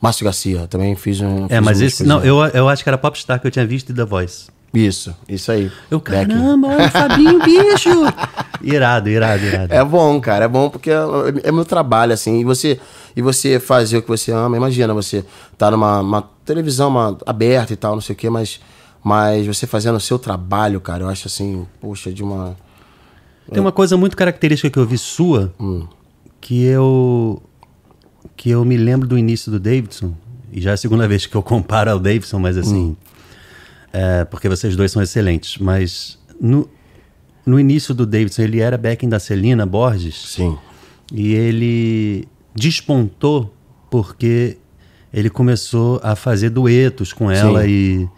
[0.00, 0.66] Márcio Garcia.
[0.66, 1.46] Também fiz um.
[1.46, 2.04] É, fiz mas esse.
[2.04, 4.46] Não, eu, eu acho que era Popstar que eu tinha visto e The Voice.
[4.72, 5.72] Isso, isso aí.
[5.90, 7.88] Eu, caramba, olha o Fabinho, bicho!
[8.60, 9.72] Irado, irado, irado.
[9.72, 10.96] É bom, cara, é bom porque é,
[11.44, 12.78] é meu trabalho, assim, e você,
[13.16, 15.24] e você fazer o que você ama, imagina, você
[15.56, 18.60] tá numa uma televisão uma, aberta e tal, não sei o quê, mas,
[19.02, 22.56] mas você fazendo o seu trabalho, cara, eu acho assim, poxa, de uma...
[23.50, 25.86] Tem uma coisa muito característica que eu vi sua, Hum.
[26.40, 27.40] que eu
[28.36, 30.14] que eu me lembro do início do Davidson,
[30.52, 32.96] e já é a segunda vez que eu comparo ao Davidson, mas assim, Hum.
[33.92, 36.68] é, porque vocês dois são excelentes, mas no,
[37.44, 40.56] no início do Davidson, ele era backing da Celina Borges, Sim,
[41.12, 43.54] e ele despontou
[43.90, 44.56] porque
[45.12, 47.68] ele começou a fazer duetos com ela Sim.
[47.68, 48.08] e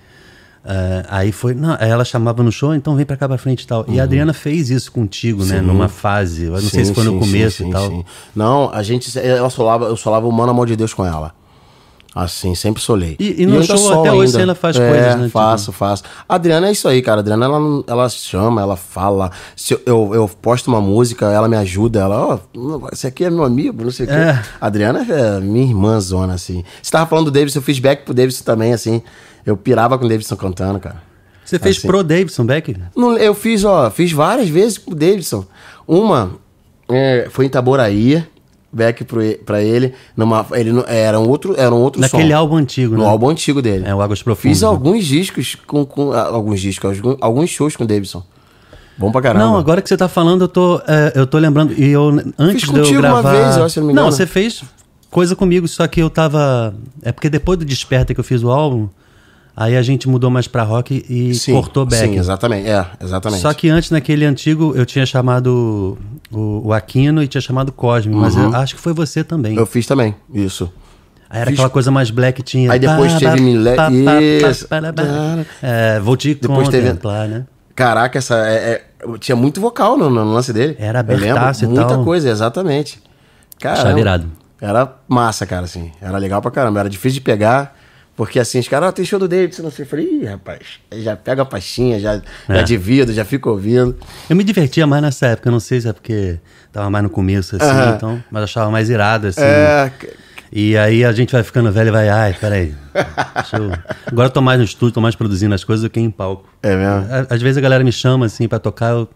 [0.64, 3.62] eh, aí foi, não, aí ela chamava no show, então vem pra cá pra frente
[3.62, 3.84] e tal.
[3.88, 5.60] E a Adriana fez isso contigo, né, Uhum.
[5.60, 5.66] Sim.
[5.66, 7.88] numa fase, eu não sei Sim, se foi no sim, começo sim, e tal.
[7.88, 8.04] sim.
[8.34, 11.32] Não, a gente, ela solava, eu solava o Mano Amor de Deus com ela.
[12.12, 13.14] Assim, sempre solei.
[13.20, 15.70] E- e no ainda show até hoje você ainda faz é, coisas, né, tipo- faço,
[15.70, 16.02] faço.
[16.28, 17.18] A Adriana é isso aí, cara.
[17.18, 19.30] A Adriana, ela, ela chama, ela fala.
[19.54, 22.00] Se eu, eu, eu posto uma música, ela me ajuda.
[22.00, 22.18] Ela,
[22.52, 24.14] ó, esse aqui é meu amigo, não sei o quê.
[24.16, 24.42] É.
[24.60, 26.64] A Adriana é minha irmãzona, assim.
[26.82, 29.00] Você tava falando do Davidson, eu fiz back pro Davidson também, assim.
[29.44, 31.02] Eu pirava com o Davidson cantando, cara.
[31.44, 31.86] Você fez Assim.
[31.88, 32.76] pro Davidson Beck?
[32.96, 35.44] Não, eu fiz, ó, fiz várias vezes com o Davidson.
[35.86, 36.32] Uma
[36.88, 38.24] é, foi em Itaboraí,
[38.72, 39.92] back pro, pra ele.
[40.16, 42.36] Numa, ele não- era um outro, era um outro Naquele som.
[42.38, 43.08] álbum antigo, No né?
[43.08, 43.84] álbum antigo dele.
[43.86, 44.58] É, o Águas Profundas.
[44.58, 44.68] Fiz né?
[44.68, 48.22] alguns discos com, com ah, alguns discos, alguns, shows com o Davidson.
[48.96, 49.44] Bom pra caramba.
[49.46, 51.72] Não, agora que você tá falando, eu tô, é, eu tô lembrando.
[51.72, 53.32] E eu, antes Fiz de eu contigo uma gravar.
[53.32, 54.16] vez, eu acho, se não me não, engano.
[54.16, 54.62] você fez
[55.10, 56.74] coisa comigo, só que eu tava.
[57.02, 58.88] É porque depois do Desperta que eu fiz o álbum,
[59.62, 62.02] aí a gente mudou mais pra rock e sim, cortou back.
[62.08, 62.68] Sim, exatamente.
[62.68, 63.42] É, exatamente.
[63.42, 65.98] Só que antes, naquele antigo, eu tinha chamado
[66.32, 69.52] o, o Aquino e tinha chamado o Cosme, mas eu acho que foi você também.
[69.52, 69.58] Uhum.
[69.60, 70.72] Eu fiz também, isso.
[71.28, 72.72] Aí era fiz- aquela coisa mais black, tinha.
[72.72, 73.40] Aí depois teve
[74.50, 74.66] Isso.
[75.62, 77.44] É, vou te Depois teve- contemplar, né?
[77.76, 78.34] Caraca, essa.
[78.48, 80.76] é- é- tinha muito vocal no, no lance dele.
[80.78, 82.04] Era abertaço e Muita tal.
[82.04, 83.00] coisa, exatamente.
[83.62, 84.26] Chaveirado.
[84.60, 85.90] Era massa, cara, assim.
[86.00, 86.80] Era legal pra caramba.
[86.80, 87.78] Era difícil de pegar.
[88.20, 89.86] Porque assim, os caras, ó, tem show do Davidson, não sei.
[89.86, 90.58] Eu falei, ih, rapaz,
[90.92, 92.56] já pega a pastinha, já, É.
[92.56, 93.96] já divido, já fico ouvindo.
[94.28, 96.38] Eu me divertia mais nessa época, eu não sei se é porque
[96.70, 97.94] tava mais no começo, assim, Aham.
[97.96, 99.40] então, mas achava mais irado, assim.
[99.40, 99.90] É,
[100.52, 102.74] E aí a gente vai ficando velho e vai, ai, peraí.
[103.54, 103.70] Eu...
[104.04, 106.46] Agora eu tô mais no estúdio, tô mais produzindo as coisas do que em palco.
[106.62, 107.06] é mesmo.
[107.30, 109.08] Às vezes a galera me chama, assim, pra tocar, eu...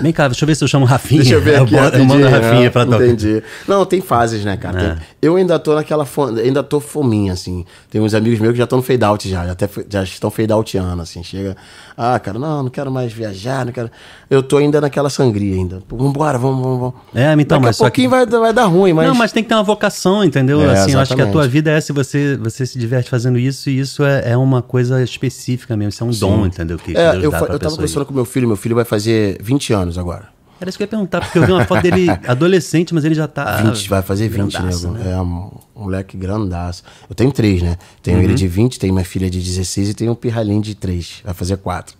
[0.00, 1.20] Vem cá, deixa eu ver se eu chamo Rafinha.
[1.20, 2.30] Deixa eu ver aqui, boto- eu mando rapidinho.
[2.30, 3.04] Rafinha Não, pra tocar.
[3.06, 3.42] Entendi.
[3.68, 4.78] Não, tem fases, né, cara?
[4.78, 4.96] Tem- É.
[5.20, 6.06] eu ainda tô naquela.
[6.06, 7.66] fo- Ainda tô fominha, assim.
[7.90, 9.44] Tem uns amigos meus que já estão no fade out já.
[9.44, 11.22] Já, até, já estão fade outando, assim.
[11.22, 11.54] Chega.
[11.96, 13.88] Ah, cara, não, não quero mais viajar, não quero.
[14.28, 15.80] Eu tô ainda naquela sangria ainda.
[15.88, 16.94] Vambora, vamos, vamos, vamos.
[17.14, 19.06] É, então, Daqui mas a só pouquinho que- vai, vai dar ruim, mas.
[19.06, 20.60] Não, mas tem que ter uma vocação, entendeu?
[20.62, 23.38] É, assim, eu acho que a tua vida é se você, você se diverte fazendo
[23.38, 26.78] isso, e isso é, é uma coisa específica mesmo, isso é um dom, entendeu?
[26.78, 28.84] Que, que É, Deus eu, dá eu tava conversando com meu filho, meu filho vai
[28.84, 30.28] fazer 20 anos agora.
[30.60, 33.14] Era isso que eu ia perguntar, porque eu vi uma foto dele adolescente, mas ele
[33.14, 33.56] já tá.
[33.62, 35.08] 20, vai fazer 20, grandaço, nego.
[35.08, 36.82] É um moleque grandaço.
[37.08, 37.76] Eu tenho três, né?
[38.02, 38.24] Tenho Uhum.
[38.24, 41.20] ele de 20, tenho minha filha de 16 e tenho um pirralhinho de 3.
[41.24, 41.96] Vai fazer 4.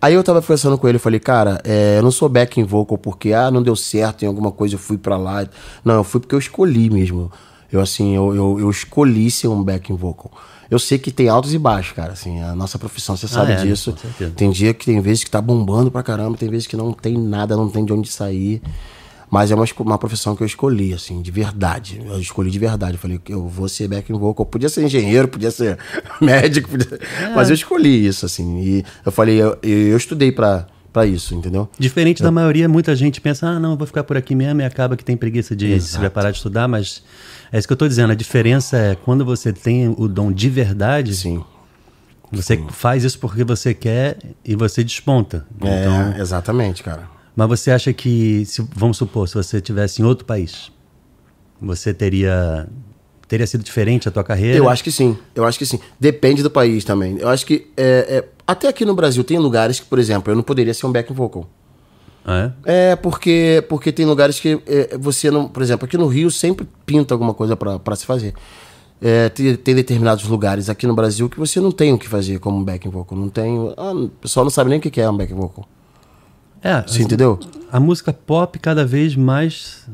[0.00, 2.96] Aí eu tava conversando com ele, eu falei, cara, é, eu não sou backing vocal
[2.96, 5.46] porque, ah, não deu certo em alguma coisa, eu fui pra lá.
[5.84, 7.32] Não, eu fui porque eu escolhi mesmo.
[7.72, 10.30] Eu, assim, eu, eu, eu escolhi ser um backing vocal.
[10.70, 13.56] Eu sei que tem altos e baixos, cara, assim, a nossa profissão, você sabe é,
[13.56, 13.94] disso.
[14.36, 17.16] Tem dia que tem vezes que tá bombando pra caramba, tem vezes que não tem
[17.18, 18.62] nada, não tem de onde sair.
[19.30, 22.00] Mas é uma, uma profissão que eu escolhi, assim, de verdade.
[22.06, 22.94] Eu escolhi de verdade.
[22.94, 24.46] Eu falei, eu vou ser backing vocal.
[24.46, 25.76] Podia ser engenheiro, podia ser
[26.20, 27.34] médico, podia- É.
[27.34, 28.58] mas eu escolhi isso, assim.
[28.60, 31.68] E eu falei, eu, eu estudei pra, pra isso, entendeu?
[31.78, 34.64] Diferente da maioria, muita gente pensa, ah, não, eu vou ficar por aqui mesmo e
[34.64, 37.02] acaba que tem preguiça de se preparar de estudar, mas
[37.52, 38.10] é isso que eu tô dizendo.
[38.12, 41.44] A diferença é quando você tem o dom de verdade, Sim.
[42.32, 45.46] você faz isso porque você quer e você desponta.
[45.62, 47.17] É, Então, exatamente, cara.
[47.38, 50.72] Mas você acha que, se, vamos supor, se você estivesse em outro país,
[51.62, 52.68] você teria
[53.28, 54.58] teria sido diferente a tua carreira?
[54.58, 55.78] Eu acho que sim, eu acho que sim.
[56.00, 57.16] Depende do país também.
[57.18, 60.34] Eu acho que é, é, até aqui no Brasil tem lugares que, por exemplo, eu
[60.36, 61.48] não poderia ser um backing vocal.
[62.24, 62.90] Ah, é?
[62.90, 65.46] É, porque, porque tem lugares que é, você não.
[65.46, 68.34] Por exemplo, aqui no Rio sempre pinta alguma coisa pra pra se fazer.
[69.00, 72.40] É, tem, tem determinados lugares aqui no Brasil que você não tem o que fazer
[72.40, 73.16] como um backing vocal.
[73.16, 73.72] Não tem.
[73.76, 75.68] Ah, o pessoal não sabe nem o que que é um backing vocal.
[76.62, 77.38] É, Você entendeu?
[77.70, 79.86] a música pop cada vez mais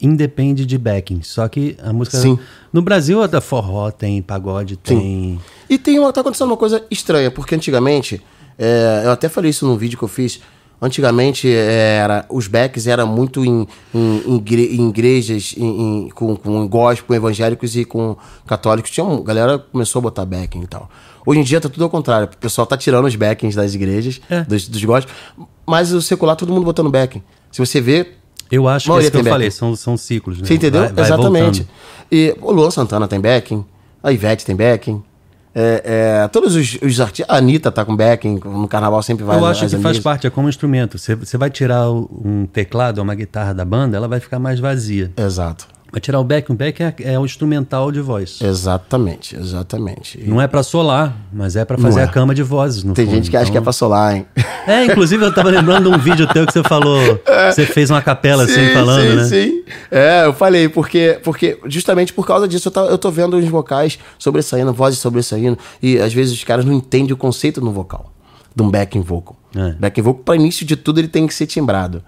[0.00, 1.22] independe de backing.
[1.22, 2.18] Só que a música.
[2.18, 2.38] Sim.
[2.72, 5.40] No Brasil, a da forró tem, pagode tem.
[5.68, 8.20] E tem uma, tá acontecendo uma coisa estranha, porque antigamente,
[8.58, 10.40] é, eu até falei isso num vídeo que eu fiz.
[10.82, 16.36] Antigamente é, era, os backs eram muito em, em, em igre- em igrejas em, com,
[16.36, 18.90] com gospel, evangélicos e com católicos.
[18.90, 20.90] Tinha um, a galera começou a botar backing e tal.
[21.24, 22.28] Hoje em dia tá tudo ao contrário.
[22.30, 24.42] O pessoal tá tirando os backings das igrejas, É.
[24.42, 25.14] dos, dos gospel.
[25.66, 27.22] Mas o secular, todo mundo botando backing.
[27.50, 28.08] Se você vê,
[28.50, 30.46] Eu acho que é isso que eu falei, são, são ciclos, né?
[30.46, 30.82] você entendeu?
[30.82, 31.62] Vai- vai Exatamente.
[31.62, 31.68] voltando.
[32.12, 33.64] E o Luan Santana tem backing,
[34.02, 35.02] a Ivete tem backing.
[35.56, 37.32] É, é, todos os, os artistas.
[37.32, 39.38] A Anitta tá com backing, no carnaval sempre vai.
[39.38, 40.98] Eu acho que faz parte, é como instrumento.
[40.98, 44.58] Você, você vai tirar um teclado ou uma guitarra da banda, ela vai ficar mais
[44.58, 45.12] vazia.
[45.16, 45.68] Exato.
[45.94, 48.40] Vai tirar o back, o back é, é o instrumental de voz.
[48.42, 50.20] Exatamente, exatamente.
[50.26, 52.02] Não é pra solar, mas é pra fazer é.
[52.02, 52.82] a cama de vozes.
[52.82, 53.14] No Tem fundo.
[53.14, 54.26] gente que acha que é Então- pra solar, hein?
[54.66, 56.98] É, inclusive eu tava lembrando de um vídeo teu que você falou.
[57.52, 59.24] Você fez uma capela assim, falando, sim, né?
[59.24, 63.36] Sim, É, eu falei, porque, porque justamente por causa disso eu, tá- eu tô vendo
[63.36, 67.70] os vocais sobressaindo, vozes sobressaindo, e às vezes os caras não entendem o conceito no
[67.70, 68.12] vocal,
[68.52, 69.36] de um backing vocal.
[69.54, 69.70] É.
[69.78, 72.02] Backing vocal, para início de tudo, ele tem que ser timbrado.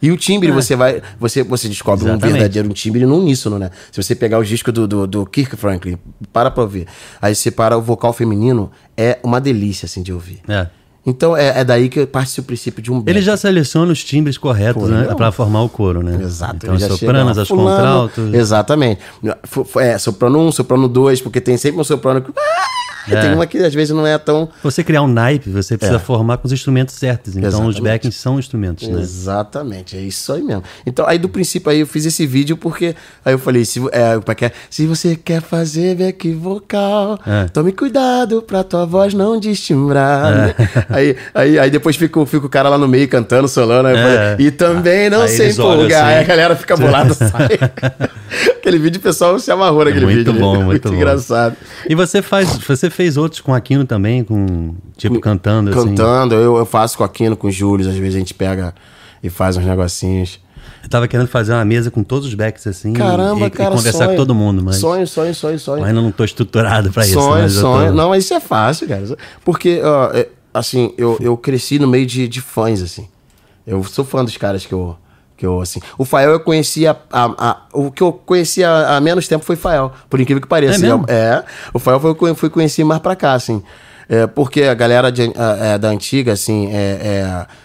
[0.00, 1.02] E o timbre, você vai.
[1.18, 2.32] Você, você descobre um Exatamente.
[2.32, 3.70] verdadeiro timbre no uníssono, né?
[3.90, 5.98] Se você pegar os discos do, do, do Kirk Franklin,
[6.32, 6.86] para pra ouvir.
[7.20, 10.40] Aí você para o vocal feminino, é uma delícia, assim, de ouvir.
[10.48, 10.66] É.
[11.06, 14.36] Então é, é daí que parte o princípio de um Ele já seleciona os timbres
[14.36, 15.14] corretos, Pô, né?
[15.14, 16.18] Pra formar o coro, né?
[16.20, 16.56] Exato.
[16.56, 18.34] Então as sopranas, lá, as fulano, contraltos.
[18.34, 19.00] Exatamente.
[19.78, 22.32] É, soprano 1, um, soprano 2, porque tem sempre um soprano que.
[23.10, 23.20] É.
[23.20, 24.48] Tem uma que às vezes não é tão.
[24.62, 26.00] Você criar um naipe, você precisa É.
[26.00, 27.36] formar com os instrumentos certos.
[27.36, 27.82] Então os Exatamente.
[27.82, 29.00] backings são instrumentos, né?
[29.00, 30.62] Exatamente, é isso aí mesmo.
[30.84, 34.18] Então, aí do princípio aí eu fiz esse vídeo porque aí eu falei, se, é,
[34.26, 34.52] é que é?
[34.70, 37.44] se você quer fazer back vocal, É.
[37.48, 40.50] tome cuidado pra tua voz não destimbrar.
[40.50, 40.56] É.
[40.96, 44.46] Aí, aí, aí depois fica, o- fica o cara lá no meio cantando, solando, falei,
[44.46, 46.04] e também não Aí se empolgar.
[46.06, 46.14] assim.
[46.14, 47.58] Aí a galera fica bolada, sai.
[48.66, 50.32] Aquele vídeo, o pessoal se amarrou naquele muito vídeo.
[50.32, 50.40] né?
[50.40, 50.94] bom, muito bom.
[50.96, 51.56] engraçado.
[51.88, 55.90] E você faz, você fez outros com Aquino também, com tipo cantando assim.
[55.90, 58.74] Cantando, eu, eu faço com Aquino, com Júlio, às vezes a gente pega
[59.22, 60.40] e faz uns negocinhos.
[60.82, 63.70] Eu tava querendo fazer uma mesa com todos os backs assim Caramba, e, e cara,
[63.76, 64.10] conversar sonho.
[64.10, 65.80] com todo mundo, mas Sonho, sonho, sonho, sonho.
[65.80, 67.14] mas ainda não tô estruturado pra isso.
[67.14, 67.88] sonho, eu sonho.
[67.90, 69.04] tô- Não, mas isso é fácil, cara.
[69.44, 73.06] Porque, ó, é, assim, eu, eu cresci no meio de, de fãs, assim.
[73.64, 74.96] Eu sou fã dos caras que eu,
[75.36, 75.80] que eu assim...
[75.98, 76.96] O Fael eu conhecia...
[77.12, 80.76] A, a- o que eu conhecia há menos tempo foi Fael, por incrível que pareça.
[80.76, 81.04] É mesmo?
[81.08, 81.44] É,
[81.74, 83.62] o Fael foi eu fui conhecer mais pra cá, assim.
[84.08, 86.76] É, porque a galera de- a- é, da antiga, assim, é,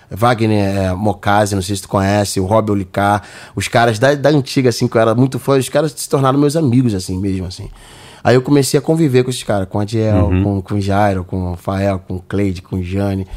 [0.10, 3.22] é, Wagner é, Mocase, não sei se tu conhece, o Rob Olicar,
[3.56, 6.40] os caras da, da antiga, assim, que eu era muito fã, os caras se tornaram
[6.40, 7.70] meus amigos, assim, mesmo, assim.
[8.24, 10.44] Aí eu comecei a conviver com esses caras, com a Adiel, Uhum.
[10.44, 13.28] com, com o Jairo, com o Fael, com o Cleide, com o Jane.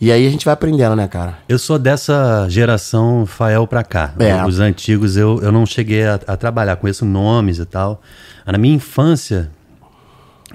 [0.00, 1.38] E aí a gente vai aprendendo, né, cara?
[1.48, 4.14] Eu sou dessa geração Fael pra cá.
[4.18, 4.44] É.
[4.46, 8.00] Os antigos eu, eu não cheguei a, a trabalhar, conheço nomes e tal.
[8.46, 9.50] Na minha infância,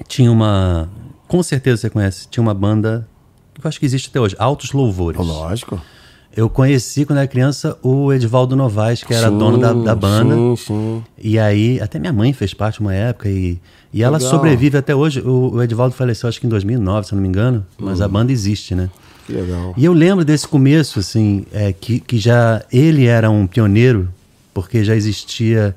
[0.07, 0.89] tinha uma.
[1.27, 3.07] Com certeza você conhece, tinha uma banda
[3.53, 5.19] que eu acho que existe até hoje, Altos Louvores.
[5.19, 5.81] Lógico.
[6.35, 10.33] Eu conheci quando era criança o Edivaldo Novaes, que era Sim, dono da, da banda.
[10.33, 11.03] Sim, sim.
[11.17, 13.59] E aí, até minha mãe fez parte uma época e,
[13.93, 14.31] e ela Legal.
[14.31, 15.21] sobrevive até hoje.
[15.21, 18.07] O, o Edivaldo faleceu acho que em 2009, se eu não me engano, mas a
[18.07, 18.89] banda existe, né?
[19.25, 19.73] Que legal.
[19.77, 24.09] E eu lembro desse começo, assim, é, que, que já ele era um pioneiro,
[24.53, 25.75] porque já existia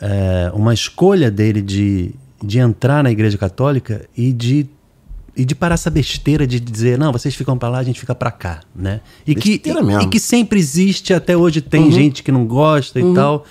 [0.00, 2.10] é, uma escolha dele de,
[2.42, 4.66] de entrar na Igreja Católica e de,
[5.36, 8.14] e de parar essa besteira de dizer, não, vocês ficam pra lá, a gente fica
[8.14, 9.00] pra cá, né?
[9.26, 10.02] E que, Besteira e, mesmo.
[10.02, 13.44] e que sempre existe, até hoje tem gente que não gosta e tal.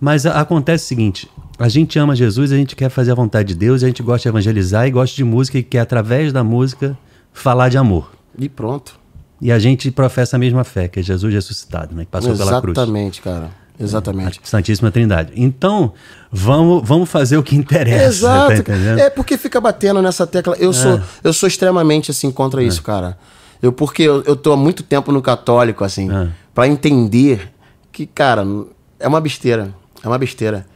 [0.00, 3.48] Mas a- acontece o seguinte: a gente ama Jesus, a gente quer fazer a vontade
[3.48, 6.44] de Deus, a gente gosta de evangelizar e gosta de música e quer, através da
[6.44, 6.96] música,
[7.32, 8.12] falar de amor.
[8.38, 8.98] E pronto.
[9.40, 12.04] E a gente professa a mesma fé, que é Jesus ressuscitado, né?
[12.04, 12.76] Que passou pela cruz.
[12.76, 13.50] Exatamente, cara.
[13.80, 14.40] Exatamente.
[14.42, 15.32] Santíssima Trindade.
[15.36, 15.92] Então,
[16.32, 18.26] vamos, vamos fazer o que interessa.
[18.50, 18.62] Exato.
[18.64, 20.56] Tá é porque fica batendo nessa tecla.
[20.58, 23.16] Eu sou, eu sou extremamente assim contra isso, cara.
[23.62, 26.28] Eu porque eu, eu tô há muito tempo no católico assim, É.
[26.54, 27.52] pra entender
[27.92, 28.44] que, cara,
[28.98, 30.66] é uma besteira, é uma besteira.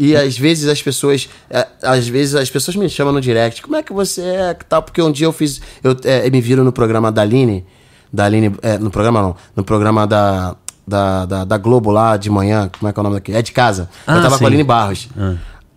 [0.00, 3.76] E às vezes as pessoas, é, às vezes as pessoas me chamam no direct, como
[3.76, 4.82] é que você é, que tal?
[4.82, 7.66] Porque um dia eu fiz, eu é, me viram no programa da Aline,
[8.10, 10.56] da Aline, é, no programa não, no programa da,
[10.88, 13.32] da, da, da Globo lá de manhã, como é que é o nome daqui?
[13.34, 13.90] É de casa.
[14.06, 14.44] Ah, eu tava com sim.
[14.44, 15.06] a Aline Barros.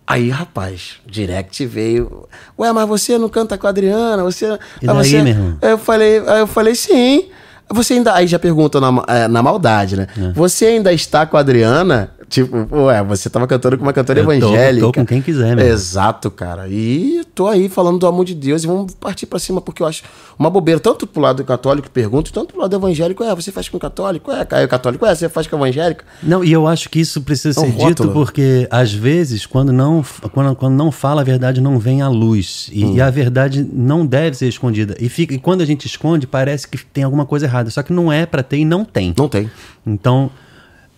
[0.06, 2.26] Aí, rapaz, direct veio.
[2.58, 4.22] Ué, mas você não canta com a Adriana?
[4.22, 4.58] Você.
[4.80, 5.22] E daí, você...
[5.22, 5.58] meu irmão?
[5.60, 7.26] Eu falei, eu falei, sim.
[7.70, 8.14] Você ainda.
[8.14, 10.06] Aí já pergunta na, é, na maldade, né?
[10.16, 10.32] É.
[10.32, 12.10] Você ainda está com a Adriana?
[12.34, 14.86] Tipo, ué, você tava cantando com uma cantora Eu tô- evangélica.
[14.86, 15.64] tô com quem quiser, meu.
[15.64, 16.66] Exato, cara.
[16.68, 19.86] E tô aí falando do amor de Deus e vamos partir pra cima, porque eu
[19.86, 20.02] acho
[20.36, 23.78] uma bobeira, tanto pro lado católico, pergunto, tanto pro lado evangélico, é, você faz com
[23.78, 24.32] católico?
[24.32, 26.02] É, Caio católico, é, você faz com evangélico?
[26.22, 28.12] Não, e eu acho que isso precisa É um ser dito rótulo.
[28.12, 32.68] porque, às vezes, quando não, quando, quando não fala, a verdade não vem à luz.
[32.72, 32.94] E, Hum.
[32.96, 34.96] e a verdade não deve ser escondida.
[34.98, 37.70] E, fica, e quando a gente esconde, parece que tem alguma coisa errada.
[37.70, 39.14] Só que não é pra ter e não tem.
[39.16, 39.48] Não tem.
[39.86, 40.30] Então,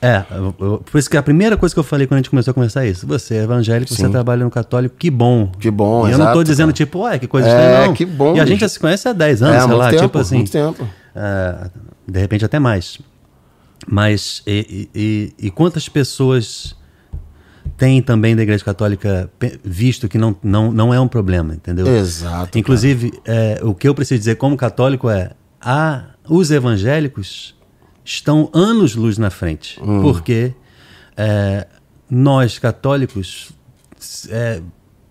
[0.01, 0.21] é,
[0.85, 2.85] por isso que a primeira coisa que eu falei quando a gente começou a conversar
[2.85, 3.07] é isso.
[3.07, 5.51] Você é evangélico, você trabalha no católico, que bom.
[5.59, 6.73] Que bom, E eu não tô exato, dizendo, cara.
[6.77, 7.95] tipo, ué, que coisa É, estranha, não.
[7.95, 8.61] que bom, E a gente bicho.
[8.61, 10.37] já se conhece há 10 anos, É, sei lá, tempo, tipo assim.
[10.37, 10.87] muito tempo.
[11.15, 11.71] é,
[12.07, 12.99] de repente até mais.
[13.89, 16.75] Mas, e, e- e- quantas pessoas
[17.77, 19.31] têm também da Igreja Católica
[19.65, 21.87] visto que não, não, não é um problema, entendeu?
[21.87, 22.59] Exato.
[22.59, 25.31] Inclusive, é, o que eu preciso dizer como católico é:
[25.61, 27.55] a, os evangélicos
[28.07, 29.79] estão anos-luz na frente.
[29.83, 30.01] Hum.
[30.01, 30.55] Porque
[31.17, 31.67] é,
[32.09, 33.51] nós, católicos,
[34.31, 34.63] é,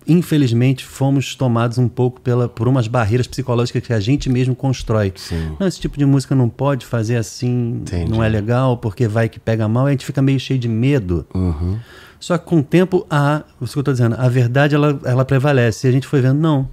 [0.06, 5.12] infelizmente, fomos tomados um pouco pela, por umas barreiras psicológicas que a gente mesmo constrói.
[5.14, 5.54] Sim.
[5.60, 8.10] Não, esse tipo de música não pode fazer assim, Entendi.
[8.10, 10.68] não é legal, porque vai que pega mal, e a gente fica meio cheio de
[10.68, 11.26] medo.
[11.34, 11.78] Uhum.
[12.18, 15.24] Só que com o tempo, a, isso que eu estou dizendo, a verdade ela, ela
[15.24, 15.86] prevalece.
[15.86, 16.66] E a gente foi vendo, não.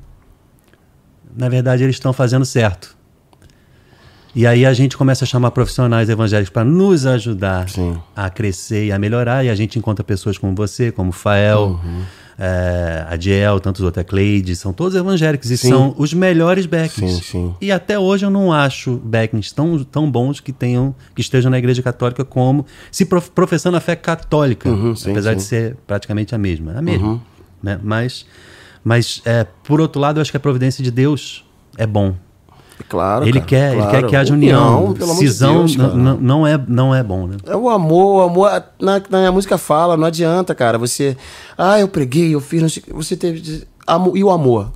[1.35, 2.95] Na verdade, eles estão fazendo certo.
[4.35, 7.97] E aí a gente começa a chamar profissionais evangélicos para nos ajudar Sim.
[8.15, 9.45] a crescer e a melhorar.
[9.45, 12.01] E a gente encontra pessoas como você, como Fael, Uhum.
[12.39, 15.69] eh, a Diel, tantos outros, a Cleide, são todos evangélicos e Sim.
[15.69, 17.17] são os melhores backings.
[17.17, 17.55] Sim, sim.
[17.61, 21.59] E até hoje eu não acho backings tão, tão bons que tenham que estejam na
[21.59, 26.39] igreja católica como se prof- professando a fé católica, Uhum, apesar de ser praticamente a
[26.39, 27.21] mesma, a mesma,
[27.61, 27.79] né?
[27.83, 28.25] Mas,
[28.83, 31.45] mas é, por outro lado, eu acho que a providência de Deus
[31.77, 32.15] é bom.
[32.89, 33.23] Claro.
[33.23, 33.91] ele cara, quer, ele claro.
[33.91, 34.93] quer que haja união.
[34.93, 35.93] pelo amor de Cisão Deus, n- cara.
[35.95, 37.37] n- não é não é bom, né?
[37.45, 38.49] É o amor, o amor.
[38.79, 40.77] Na, na minha música fala, não adianta, cara.
[40.77, 41.15] Você.
[41.57, 42.61] Ah, eu preguei, eu fiz.
[42.61, 42.93] não sei o quê.
[42.93, 43.65] Você teve.
[44.15, 44.71] E o amor?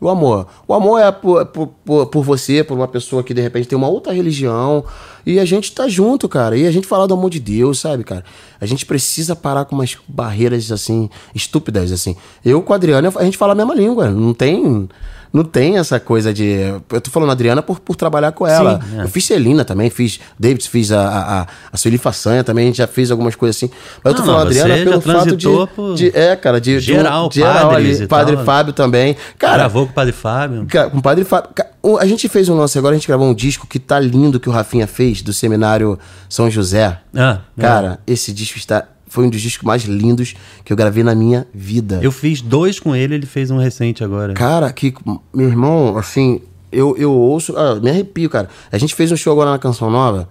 [0.00, 0.48] O amor.
[0.66, 3.78] O amor é por, por, por, por você, por uma pessoa que de repente tem
[3.78, 4.84] uma outra religião.
[5.24, 6.56] E a gente tá junto, cara.
[6.56, 8.24] E a gente falar do amor de Deus, sabe, cara?
[8.60, 12.16] A gente precisa parar com umas barreiras, assim, estúpidas, assim.
[12.44, 14.10] Eu com a Adriana, a gente fala a mesma língua.
[14.10, 14.88] Não tem.
[15.32, 16.44] Não tem essa coisa de.
[16.90, 18.80] Eu tô falando Adriana por, por trabalhar com ela.
[18.82, 19.04] Sim, é.
[19.04, 22.76] Eu fiz Celina também, fiz David, fiz a, a, a, Sueli Façanha também, a gente
[22.76, 23.70] já fez algumas coisas assim.
[24.04, 26.10] Mas eu tô Não, falando não, Adriana pelo fato de, por de.
[26.14, 26.74] É, cara, de.
[26.74, 28.44] de geral, geral padres ali, e Padre tal.
[28.44, 29.16] Fábio também.
[29.38, 30.66] Cara, Gravou com o Padre Fábio.
[30.90, 31.50] Com o Padre Fábio.
[31.98, 34.48] A gente fez um lance agora, a gente gravou um disco que tá lindo que
[34.48, 36.98] o Rafinha fez do seminário São José.
[37.14, 37.60] Ah, é.
[37.60, 38.86] Cara, esse disco está.
[39.12, 42.00] Foi um dos discos mais lindos que eu gravei na minha vida.
[42.02, 44.32] Eu fiz dois com ele, ele fez um recente agora.
[44.32, 44.94] Cara, que.
[45.34, 46.40] Meu irmão, assim,
[46.72, 47.54] eu, eu ouço.
[47.54, 48.48] Ah, me arrepio, cara.
[48.72, 50.30] A gente fez um show agora na Canção Nova.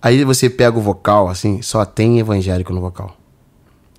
[0.00, 3.14] Aí você pega o vocal, assim, só tem evangélico no vocal.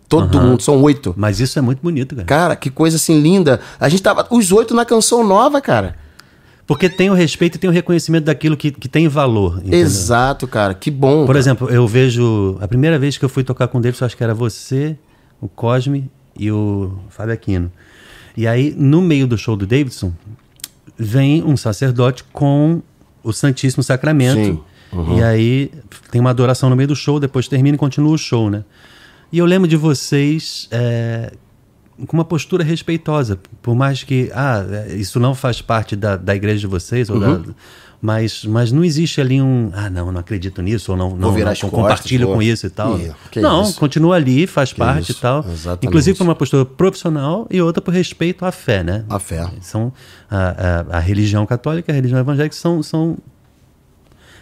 [0.10, 1.14] Todo mundo, são oito.
[1.16, 2.26] Mas isso é muito bonito, cara.
[2.26, 3.60] Cara, que coisa assim linda.
[3.80, 5.96] A gente tava os oito na Canção Nova, cara.
[6.72, 9.58] Porque tem o respeito e tem o reconhecimento daquilo que, que tem valor.
[9.58, 9.82] entendeu?
[9.82, 10.74] Exato, cara.
[10.74, 11.26] Que bom.
[11.26, 12.58] Por exemplo, eu vejo.
[12.62, 14.96] A primeira vez que eu fui tocar com o Davidson, acho que era você,
[15.42, 17.70] o Cosme e o Fábio Aquino.
[18.38, 20.14] E aí, no meio do show do Davidson,
[20.98, 22.82] vem um sacerdote com
[23.22, 24.42] o Santíssimo Sacramento.
[24.42, 24.60] Sim.
[24.94, 25.18] Uhum.
[25.18, 25.72] E aí
[26.10, 28.64] tem uma adoração no meio do show, depois termina e continua o show, né?
[29.30, 31.34] E eu lembro de vocês é,
[32.08, 34.64] com uma postura respeitosa, por mais que ah,
[34.96, 37.42] isso não faz parte da, da igreja de vocês, ou Uhum.
[37.42, 37.54] da,
[38.02, 41.34] mas, mas não existe ali um ah, não, não acredito nisso, ou não, não, não
[41.36, 42.34] costas, compartilho pô.
[42.34, 43.00] com isso e tal.
[43.30, 43.80] Que não, isso.
[43.80, 45.46] continua ali, faz parte isso, e tal.
[45.48, 45.86] exatamente.
[45.86, 49.06] Inclusive por uma postura profissional e outra por respeito à fé, né?
[49.08, 49.48] A fé.
[49.62, 49.94] São
[50.30, 53.18] a, a, a religião católica e a religião evangélica são, são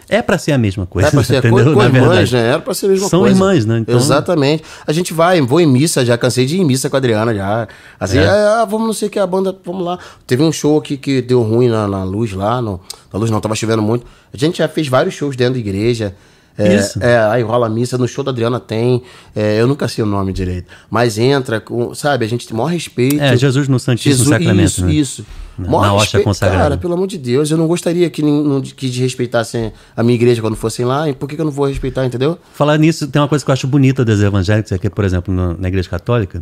[0.09, 1.65] é para ser a mesma coisa, É pra ser entendeu?
[1.65, 1.91] co- co-irmãs,
[2.31, 2.33] verdade.
[2.33, 2.47] né?
[2.49, 3.35] Era pra ser a mesma São coisa.
[3.35, 3.79] irmãs, né?
[3.79, 4.63] Então- Exatamente.
[4.85, 7.33] A gente vai, vou em missa, já cansei de ir em missa com a Adriana
[7.33, 7.67] já.
[7.99, 8.27] Assim, É.
[8.27, 9.97] ah, vamos não sei o que, a banda, vamos lá.
[10.27, 12.79] Teve um show aqui que deu ruim na, na luz lá, no,
[13.13, 14.05] na luz não, tava chovendo muito.
[14.33, 16.15] A gente já fez vários shows dentro da igreja.
[16.57, 17.01] É, Isso.
[17.01, 19.01] É, aí rola a missa, no show da Adriana tem,
[19.33, 22.57] é, eu nunca sei o nome direito, mas entra, com, sabe, a gente tem o
[22.57, 23.17] maior respeito.
[23.17, 24.91] É, Jesus no Santíssimo Sacramento, Isso, né?
[24.93, 25.25] isso.
[25.59, 26.63] Na- Maior na respeito, consagrada.
[26.63, 30.41] Cara, pelo amor de Deus, eu não gostaria que, não- que desrespeitassem a minha igreja
[30.41, 32.37] quando fossem lá, e por que, que eu não vou respeitar, entendeu?
[32.53, 35.33] Falar nisso, tem uma coisa que eu acho bonita das evangélicas, é que, por exemplo,
[35.33, 36.41] no- na igreja católica,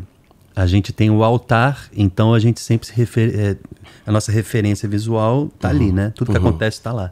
[0.55, 3.55] a gente tem o altar, então a gente sempre se refere, é,
[4.05, 6.11] a nossa referência visual tá ali, né?
[6.15, 7.11] Tudo que acontece está lá.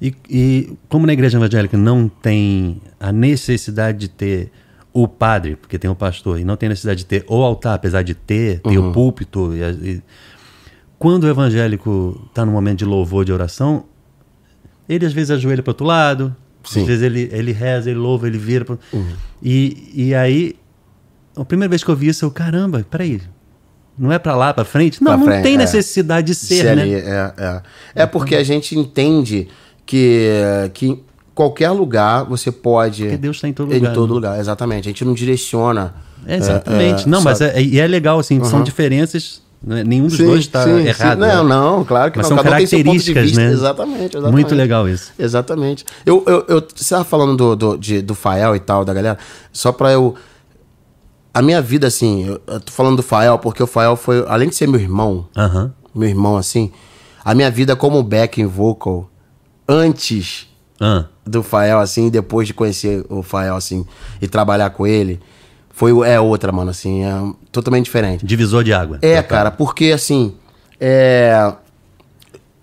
[0.00, 4.50] E, e como na igreja evangélica não tem a necessidade de ter
[4.92, 8.02] o padre, porque tem o pastor, e não tem necessidade de ter o altar, apesar
[8.02, 9.52] de ter, ter o púlpito.
[9.54, 9.60] E,
[9.90, 10.02] e-
[10.98, 13.84] quando o evangélico está no momento de louvor, de oração,
[14.88, 16.34] ele às vezes ajoelha para outro lado,
[16.64, 16.80] Sim.
[16.80, 18.64] Às vezes ele, ele reza, ele louva, ele vira.
[18.64, 18.76] pro-
[19.40, 20.56] E, e aí,
[21.36, 23.20] a primeira vez que eu vi isso, eu, caramba, peraí.
[23.96, 25.00] Não é pra lá, pra frente?
[25.00, 25.58] Não, Pra não frente, tem é.
[25.58, 26.70] necessidade de ser, Se né?
[26.72, 27.62] ali- é, é.
[28.02, 29.46] é porque a gente entende
[29.86, 30.28] que,
[30.74, 31.00] que em
[31.36, 33.02] qualquer lugar você pode.
[33.04, 34.14] Porque Deus tá em todo lugar, Em todo né?
[34.14, 34.88] lugar, exatamente.
[34.88, 35.94] A gente não direciona.
[36.26, 37.04] É, exatamente.
[37.04, 39.40] é, não, mas é, e é legal, assim, são diferenças.
[39.62, 39.82] Né?
[39.84, 41.14] Nenhum dos dois está sim, errado.
[41.14, 41.20] sim.
[41.28, 41.48] Não, né?
[41.54, 42.36] não, claro que Mas não.
[42.36, 43.40] são Cada tem seu ponto de características, vista.
[43.42, 43.52] né?
[43.52, 44.32] Exatamente, exatamente.
[44.32, 45.12] Muito legal isso.
[45.18, 45.84] Exatamente.
[46.04, 49.18] Eu, eu, eu, você estava falando do, do, de- do Fael e tal, da galera,
[49.52, 50.14] só pra eu.
[51.34, 54.48] A minha vida, assim, eu, eu tô falando do Fael, porque o Fael foi, além
[54.48, 55.72] de ser meu irmão, Aham.
[55.94, 56.72] meu irmão, assim,
[57.24, 59.10] a minha vida como backing vocal,
[59.68, 60.48] antes
[60.80, 63.84] Ah, do Fael, assim, depois de conhecer o Fael, assim,
[64.20, 65.20] e trabalhar com ele,
[65.76, 67.12] foi, é outra, mano, assim, é
[67.52, 68.24] totalmente diferente.
[68.24, 68.98] divisor de água.
[69.02, 70.34] É, cara, porque assim.
[70.80, 71.52] É...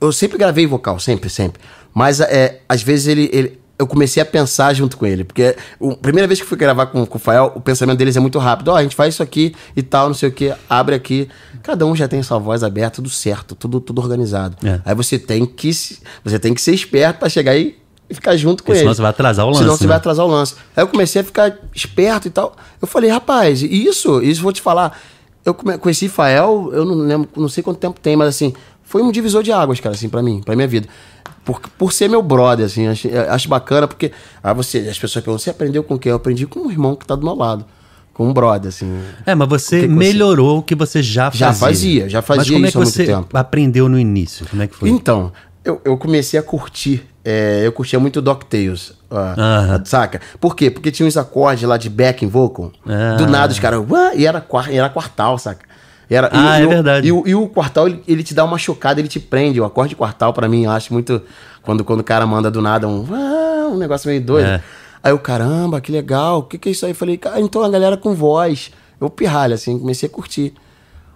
[0.01, 1.61] Eu sempre gravei vocal, sempre, sempre.
[1.93, 5.24] Mas é, às vezes ele, ele- Eu comecei a pensar junto com ele.
[5.24, 8.16] Porque a primeira vez que eu fui gravar com, com o Fael, o pensamento deles
[8.16, 8.70] é muito rápido.
[8.70, 11.28] Ó, a gente faz isso aqui e tal, não sei o que, abre aqui.
[11.61, 14.55] Cada um já tem sua voz aberta, tudo certo, tudo, tudo organizado.
[14.66, 14.80] É.
[14.86, 15.72] Aí você tem que.
[16.24, 17.76] Você tem que ser esperto pra chegar aí
[18.10, 18.80] e ficar junto com Porque ele.
[18.80, 19.88] senão você vai atrasar o lance, Senão você né?
[19.89, 20.56] vai atrasar o lance.
[20.76, 22.56] Aí eu comecei a ficar esperto e tal.
[22.82, 24.97] Eu falei, rapaz, isso, isso vou te falar.
[25.45, 29.12] Eu conheci Fael, eu não lembro, não sei quanto tempo tem, mas assim, foi um
[29.12, 30.88] divisor de águas, cara, assim, pra mim, pra minha vida.
[31.43, 35.39] Por, por ser meu brother, assim, acho, acho bacana, porque aí você, as pessoas perguntam,
[35.39, 36.10] você aprendeu com quem?
[36.12, 37.66] Eu aprendi com um irmão que tá do meu lado.
[38.14, 39.01] Com um brother, assim.
[39.26, 41.39] É, mas você que que você- melhorou o que você já fazia.
[41.47, 43.36] Já fazia, já fazia Mas como isso é que você tempo.
[43.38, 44.45] aprendeu no início?
[44.47, 44.88] Como é que foi?
[44.89, 45.32] Então,
[45.64, 47.05] eu, eu comecei a curtir.
[47.24, 48.93] é, eu curtia muito DuckTales.
[49.11, 49.82] Aham.
[49.86, 50.20] Saca?
[50.39, 50.70] Por quê?
[50.72, 52.72] Porque tinha uns acordes lá de backing vocal.
[52.88, 53.16] Ah.
[53.18, 53.84] Do nada os caras.
[54.16, 55.66] E era, e era quartal, saca?
[56.09, 57.07] Era, Ah, e, é verdade.
[57.07, 59.59] E, o- e o quartal, ele, ele te dá uma chocada, ele te prende.
[59.59, 61.22] O acorde quartal, pra mim, eu acho muito.
[61.64, 63.05] Quando, quando o cara manda do nada um.
[63.72, 64.45] Um negócio meio doido.
[64.47, 64.61] É.
[65.01, 66.39] Aí eu, caramba, que legal.
[66.39, 66.93] O que, que é isso aí?
[66.93, 68.72] Falei, cara, então a galera com voz.
[69.01, 70.53] Eu pirralho, assim, comecei a curtir.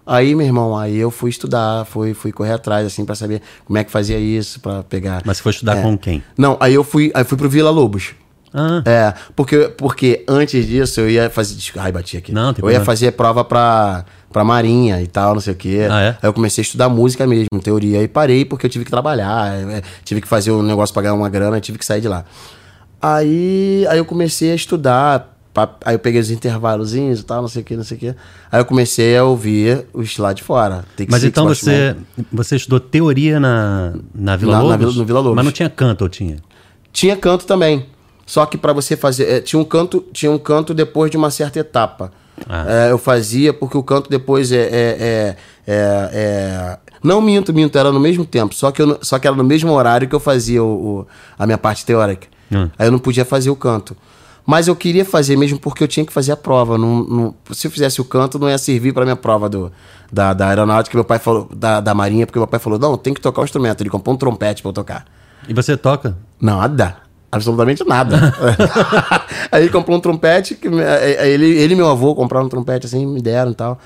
[0.08, 3.78] Aí, meu irmão, aí eu fui estudar, fui, fui correr atrás, assim, pra saber como
[3.78, 5.22] é que fazia isso, pra pegar.
[5.26, 5.82] Mas você foi estudar É.
[5.82, 6.24] com quem?
[6.38, 8.12] Não, aí eu fui, aí fui pro Vila Lobos.
[8.54, 11.58] Ah, É, porque, porque antes disso eu ia fazer.
[11.78, 12.32] Ai, bati aqui.
[12.32, 12.86] Não, tem eu ia problema.
[12.86, 15.86] fazer prova pra, pra Marinha e tal, não sei o quê.
[15.92, 16.08] Ah, é?
[16.12, 18.00] Aí eu comecei a estudar música mesmo, teoria.
[18.00, 21.14] Aí parei porque eu tive que trabalhar, é, tive que fazer um negócio pra ganhar
[21.16, 22.24] uma grana, tive que sair de lá.
[23.02, 25.37] Aí, aí eu comecei a estudar.
[25.86, 28.08] Aí eu peguei os intervalozinhos e tal, não sei o que, não sei o que.
[28.52, 30.86] Aí eu comecei a ouvir os lá de fora.
[30.96, 31.96] Take mas Six, então você,
[32.32, 34.80] você estudou teoria na, na Vila Na- na Lobos?
[34.80, 35.36] Vila- no Vila Lobos.
[35.36, 36.38] Mas não tinha canto, ou tinha?
[36.92, 37.86] Tinha canto também.
[38.26, 39.24] Só que pra você fazer.
[39.30, 42.12] é, tinha, um canto, tinha um canto depois de uma certa etapa.
[42.48, 42.66] Ah.
[42.68, 44.58] É, eu fazia porque o canto depois é.
[44.58, 45.36] é, é,
[45.68, 48.54] é- é- não minto, minto, era no mesmo tempo.
[48.56, 51.46] Só que, eu, só que era no mesmo horário que eu fazia o, o- a
[51.46, 52.28] minha parte teórica.
[52.52, 52.70] Hum.
[52.78, 53.96] Aí eu não podia fazer o canto.
[54.48, 56.78] Mas eu queria fazer mesmo porque eu tinha que fazer a prova.
[56.78, 59.70] Não, não- se eu fizesse o canto, não ia servir pra minha prova do,
[60.10, 63.14] da, da aeronáutica, meu pai falou, da, da marinha, porque meu pai falou: não, tem
[63.14, 63.82] que tocar o instrumento.
[63.82, 65.04] Ele comprou um trompete pra eu tocar.
[65.50, 66.18] E você toca?
[66.40, 66.96] Nada.
[67.30, 68.34] Absolutamente nada.
[69.52, 73.06] aí ele comprou um trompete, que, ele, ele e meu avô compraram um trompete assim,
[73.06, 73.78] me deram e tal,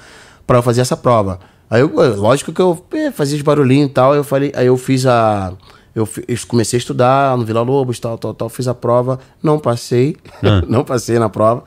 [0.45, 1.39] pra eu fazer essa prova.
[1.71, 4.77] Aí eu, lógico que eu eh, fazia os barulhinhos e tal, eu falei, aí eu
[4.77, 5.53] fiz a.
[5.93, 6.07] Eu,
[6.47, 10.15] comecei a estudar no Vila Lobos, tal, tal, tal, fiz a prova, não passei,
[10.67, 11.63] não passei na prova.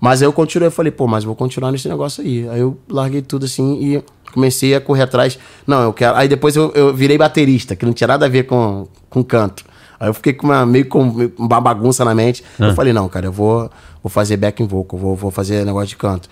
[0.00, 2.48] Mas aí eu continuei, eu falei, pô, mas vou continuar nesse negócio aí.
[2.48, 5.38] Aí eu larguei tudo assim e comecei a correr atrás.
[5.64, 6.16] Não, eu quero.
[6.16, 9.64] Aí depois eu, eu virei baterista, que não tinha nada a ver com, com canto.
[10.00, 12.42] Aí eu fiquei com uma, meio com uma bagunça na mente.
[12.58, 13.70] Eu falei, não, cara, eu vou,
[14.02, 16.28] vou fazer backing vocal, vou, vou fazer negócio de canto.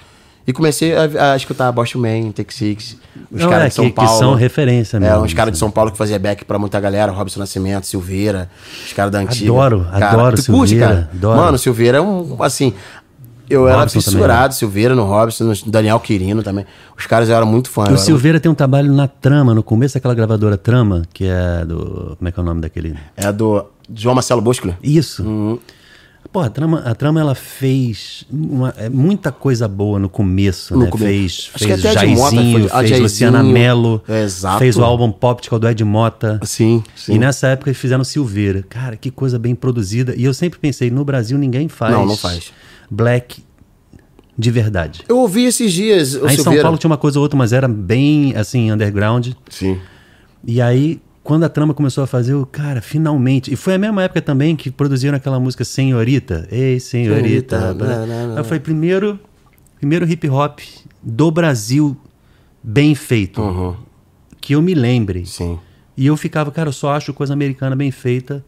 [0.47, 2.97] E comecei a, a escutar Bosch Man, Take Six,
[3.31, 4.19] os caras é, de São que- que Paulo.
[4.19, 5.61] são referência É, mesmo, uns caras de assim.
[5.61, 8.51] São Paulo que fazia back pra muita galera, Robson Nascimento, Silveira,
[8.87, 9.51] os caras da antiga.
[9.53, 11.11] Adoro, adoro tu curte, Silveira, cara?
[11.13, 11.37] adoro.
[11.41, 12.73] Mano, Silveira é um, assim...
[13.49, 16.65] Eu era Robson também, fissurado, Silveira, no Robson, no Daniel Quirino também.
[16.97, 17.83] Os caras eu era muito fã.
[17.83, 21.65] O era Silveira tem um trabalho na Trama, no começo daquela gravadora Trama, que é
[21.65, 22.15] do.
[22.17, 22.91] Como é que é o nome daquele?
[22.91, 24.73] muito- É do João Marcelo Bosco.
[24.81, 25.25] Isso.
[25.25, 25.59] Uhum.
[26.33, 30.85] Pô, a trama, a trama ela fez uma- é, muita coisa boa no começo, No
[30.85, 30.91] né?
[30.91, 31.07] começo.
[31.09, 34.23] Fez, Acho que fez até a Ed Mota Jairzinho, foi- fez Jairzinho, Luciana Mello, é,
[34.23, 34.59] exato.
[34.61, 36.39] fez o álbum Poptical do Ed Mota.
[36.45, 37.15] Sim, sim.
[37.15, 38.65] E nessa época eles fizeram Silveira.
[38.69, 40.15] Cara, que coisa bem produzida.
[40.17, 41.93] E eu sempre pensei, no Brasil ninguém faz.
[41.93, 42.53] Não, não faz.
[42.89, 43.43] Black
[44.39, 45.03] de verdade.
[45.09, 46.55] Eu ouvi esses dias o Aí em São.
[46.63, 49.29] Paulo tinha uma coisa ou outra, mas era bem assim, underground.
[49.49, 49.79] Sim.
[50.47, 51.01] E aí,
[51.31, 53.53] quando a trama começou a fazer, eu, cara, finalmente.
[53.53, 56.49] E foi a mesma época também que produziram aquela música Senhorita.
[56.51, 57.57] Ei, Senhorita.
[57.57, 57.87] Senhorita, blá.
[57.87, 58.33] não, não, não.
[58.33, 59.17] Aí eu falei, primeiro,
[59.79, 60.59] primeiro hip hop
[61.01, 61.97] do Brasil
[62.61, 63.41] bem feito.
[63.41, 63.77] Uhum.
[64.41, 65.25] Que eu me lembre.
[65.25, 65.57] Sim.
[65.97, 68.45] E eu ficava, cara, eu só acho coisa americana bem feita.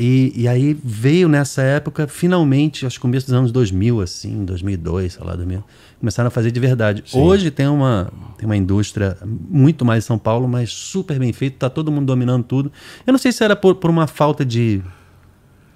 [0.00, 5.22] E, e aí veio nessa época, finalmente, aos começos dos anos 2000, assim, 2002, sei
[5.22, 5.62] lá, 2000,
[5.98, 7.04] começaram a fazer de verdade.
[7.04, 7.20] Sim.
[7.20, 11.58] Hoje tem uma, tem uma indústria muito mais em São Paulo, mas super bem feita,
[11.58, 12.72] tá todo mundo dominando tudo.
[13.06, 14.80] Eu não sei se era por, por uma falta de,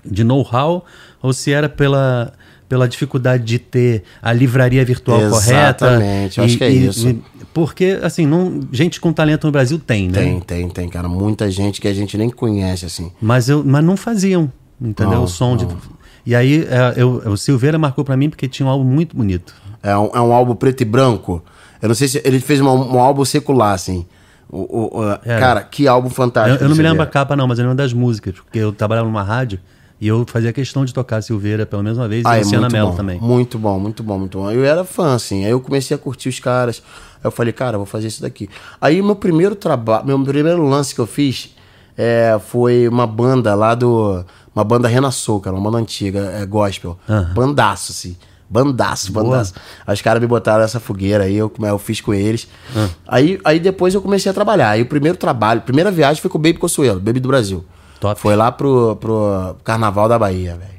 [0.03, 0.87] de know-how
[1.25, 2.35] ou se era pela,
[2.69, 5.87] pela dificuldade de ter a livraria virtual correta.
[5.87, 7.19] Exatamente, eu acho que é isso.
[7.55, 10.19] porque, assim, não, gente com talento no Brasil tem, né?
[10.19, 11.09] Tem, tem, tem, cara.
[11.09, 13.11] Muita gente que a gente nem conhece, assim.
[13.23, 15.15] Mas, eu, mas não faziam, entendeu?
[15.15, 15.65] Não, o som de.
[15.65, 15.79] não.
[16.27, 19.55] E aí, é, eu, o Silveira marcou pra mim porque tinha um álbum muito bonito.
[19.83, 21.43] É um, é um álbum preto e branco.
[21.81, 24.05] Eu não sei se ele fez uma- um álbum secular, assim.
[24.51, 25.19] O, o- o-.
[25.25, 26.63] Cara, que álbum Eu, fantástico.
[26.63, 28.73] eu não de me lembro a capa, não, mas eu lembro das músicas, porque eu
[28.73, 29.59] trabalhava numa rádio
[30.05, 32.65] e eu fazia questão de tocar Silveira pelo menos uma vez Ah, e é Luciana
[32.65, 33.19] muito Mello bom, também.
[33.19, 34.51] Muito bom, muito bom, muito bom.
[34.51, 35.47] Eu era fã, assim.
[35.47, 36.83] Aí eu comecei a curtir os caras.
[37.15, 38.51] Aí eu falei, cara, vou fazer isso daqui.
[38.79, 41.55] Aí meu primeiro trabalho, meu primeiro lance que eu fiz
[41.97, 44.23] é, foi uma banda lá do.
[44.55, 46.99] Uma banda Renassou, cara, uma banda antiga, é gospel.
[47.35, 48.15] Bandaço, assim.
[48.51, 49.55] Bandaço, bandaço.
[49.87, 52.47] Aí os caras me botaram nessa fogueira aí, eu, eu fiz com eles.
[53.09, 54.69] Aí, aí depois eu comecei a trabalhar.
[54.69, 57.65] Aí o primeiro trabalho, primeira viagem foi com o Baby Consuelo, Baby do Brasil.
[58.05, 58.21] Top.
[58.21, 60.74] Foi lá pro, pro Carnaval da Bahia, velho.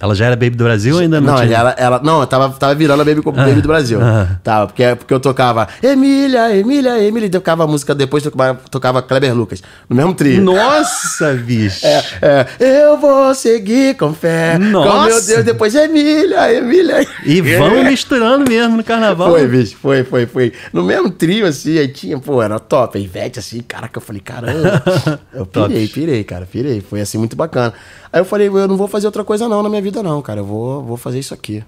[0.00, 1.54] Ela já era Baby do Brasil ou ainda não, Não, tinha?
[1.56, 4.00] ela, ela, não, eu tava, tava virando a Baby, co- Baby do Brasil.
[4.02, 4.28] ah.
[4.42, 9.02] Tava, porque, porque eu tocava Emília, Emília, Emília, e tocava a música, depois tocava, tocava
[9.02, 10.40] Kleber Lucas, no mesmo trio.
[10.42, 11.86] Nossa, bicho!
[11.86, 14.56] É, eu vou seguir com fé.
[14.58, 14.90] Nossa.
[14.90, 17.06] Com meu Deus, depois Emília, Emília.
[17.24, 19.30] E vão misturando mesmo no carnaval.
[19.30, 20.52] Foi, bicho, foi, foi, foi.
[20.72, 22.96] No mesmo trio, assim, aí tinha, pô, era top.
[22.96, 24.82] A Ivete, assim, caraca, eu falei, caramba.
[25.32, 26.80] Eu pirei, pirei, cara, pirei.
[26.80, 27.72] Foi, assim, muito bacana.
[28.12, 30.40] Aí eu falei, eu não vou fazer outra coisa não na minha vida, não, cara.
[30.40, 31.62] Eu vou, vou fazer isso aqui.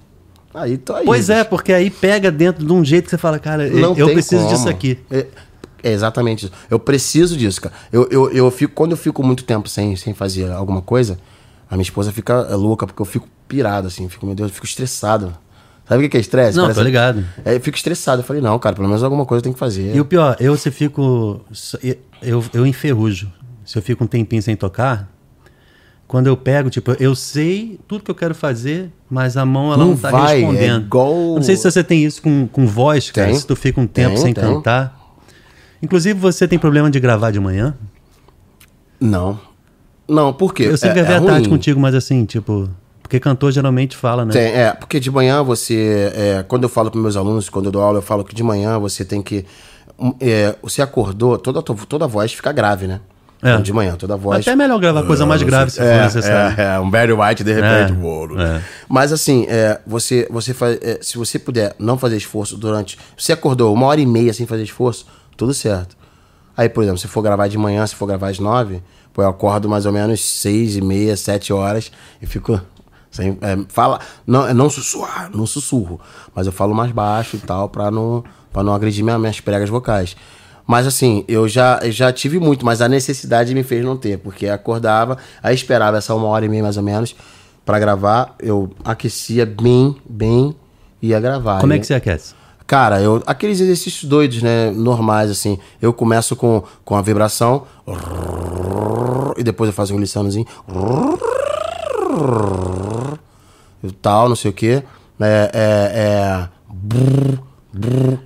[0.54, 1.04] Aí, tô aí.
[1.06, 4.08] Pois é, porque aí pega dentro de um jeito que você fala, cara, Não eu
[4.10, 4.54] preciso como.
[4.54, 4.98] disso aqui.
[5.10, 5.26] É,
[5.82, 6.52] é exatamente isso.
[6.68, 7.74] Eu preciso disso, cara.
[7.92, 11.16] Eu, eu, eu fico, quando eu fico muito tempo sem, sem fazer alguma coisa,
[11.70, 14.08] a minha esposa fica louca, porque eu fico pirado, assim.
[14.08, 15.32] Fico, meu Deus, eu fico estressado.
[15.88, 16.56] Sabe o que que é estresse?
[16.56, 17.24] Não, Parece- tô ligado.
[17.44, 18.20] É, eu fico estressado.
[18.20, 19.94] Eu falei, não, cara, pelo menos alguma coisa eu tenho que fazer.
[19.94, 21.40] E o pior, eu se fico.
[22.20, 23.32] Eu, eu enferrujo.
[23.64, 25.08] Se eu fico um tempinho sem tocar,
[26.12, 29.78] quando eu pego, tipo, eu sei tudo que eu quero fazer, mas a mão ela
[29.78, 30.84] não, Não tá vai, é respondendo.
[30.84, 33.36] igual- Eu Não sei se você tem isso com, com voz, cara, Tem.
[33.38, 34.44] se tu fica um tempo Tem, sem tem.
[34.44, 34.94] cantar.
[35.82, 37.74] Inclusive, você tem problema de gravar de manhã?
[39.00, 39.40] Não.
[40.06, 40.64] Não, por quê?
[40.64, 42.68] Eu sempre é, gravei é à tarde contigo, mas assim, tipo.
[43.02, 44.34] Porque cantor geralmente fala, né?
[44.34, 46.12] Tem, é, porque de manhã você.
[46.14, 48.42] é, quando eu falo para meus alunos, quando eu dou aula, eu falo que de
[48.42, 49.46] manhã você tem que.
[49.98, 53.00] um, é, você acordou, toda, toda a voz fica grave, né?
[53.42, 53.56] É.
[53.56, 54.40] De manhã, toda a voz.
[54.40, 56.60] Até é melhor gravar coisa mais grave se for é, necessário.
[56.60, 57.92] É, é, um Barry White de repente.
[57.92, 58.40] É, uou.
[58.40, 58.62] é.
[58.88, 62.96] Mas assim, é, você, você faz, é, se você puder não fazer esforço durante.
[63.18, 65.96] Você acordou uma hora e meia sem fazer esforço, tudo certo.
[66.56, 68.80] Aí, por exemplo, se for gravar de manhã, se for gravar às nove,
[69.12, 71.90] pô, eu acordo mais ou menos seis e meia, sete horas
[72.20, 72.60] e fico.
[73.10, 76.00] Sem, é, fala, não, é não sussurrar, não sussurro,
[76.34, 79.68] mas eu falo mais baixo e tal pra não, pra não agredir minha, minhas pregas
[79.68, 80.16] vocais.
[80.66, 84.46] Mas assim, eu já, já tive muito, mas a necessidade me fez não ter, porque
[84.48, 87.14] acordava, aí esperava essa uma hora e meia mais ou menos
[87.64, 90.54] pra gravar, eu aquecia bem, bem
[91.00, 91.60] e ia gravar.
[91.60, 92.34] Como é E- que você aquece?
[92.66, 94.70] Cara, eu, aqueles exercícios doidos, né?
[94.70, 95.58] Normais, assim.
[95.80, 97.64] Eu começo com, com a vibração.
[99.36, 100.46] E depois eu faço um liçãozinho.
[103.82, 104.82] E tal, não sei o quê.
[105.20, 105.50] É.
[105.52, 106.48] é, é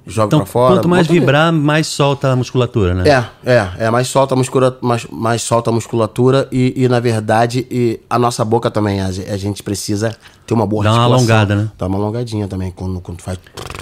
[0.07, 0.75] jogo Então, pra fora.
[0.75, 3.09] quanto mais vibrar, mais solta a musculatura, né?
[3.09, 6.99] É, é, é mais solta a musculatura, mais, mais solta a musculatura e, e, na
[6.99, 10.17] verdade, e a nossa boca também, a, a gente precisa
[10.47, 11.71] ter uma boa Dá uma alongada, né?
[11.79, 13.39] Dá uma alongadinha também, quando, quando faz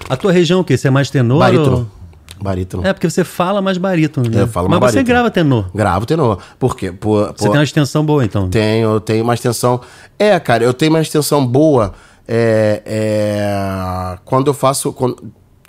[0.08, 0.76] A tua região o quê?
[0.76, 1.38] Você é mais tenor?
[1.38, 1.90] barítono.
[2.42, 2.82] Barítono.
[2.82, 4.42] ou- É, porque você fala mais barítono, né?
[4.42, 5.14] Eu falo Mas mais você barítono.
[5.14, 5.70] grava tenor.
[5.74, 6.38] Gravo tenor.
[6.58, 6.92] Por quê?
[6.92, 8.50] Por, Você por- tem uma extensão boa, então.
[8.50, 9.80] Tenho, eu tenho uma extensão.
[10.18, 11.94] É, cara, eu tenho uma extensão boa
[12.28, 14.92] é, é, quando eu faço.
[14.92, 15.16] Quando,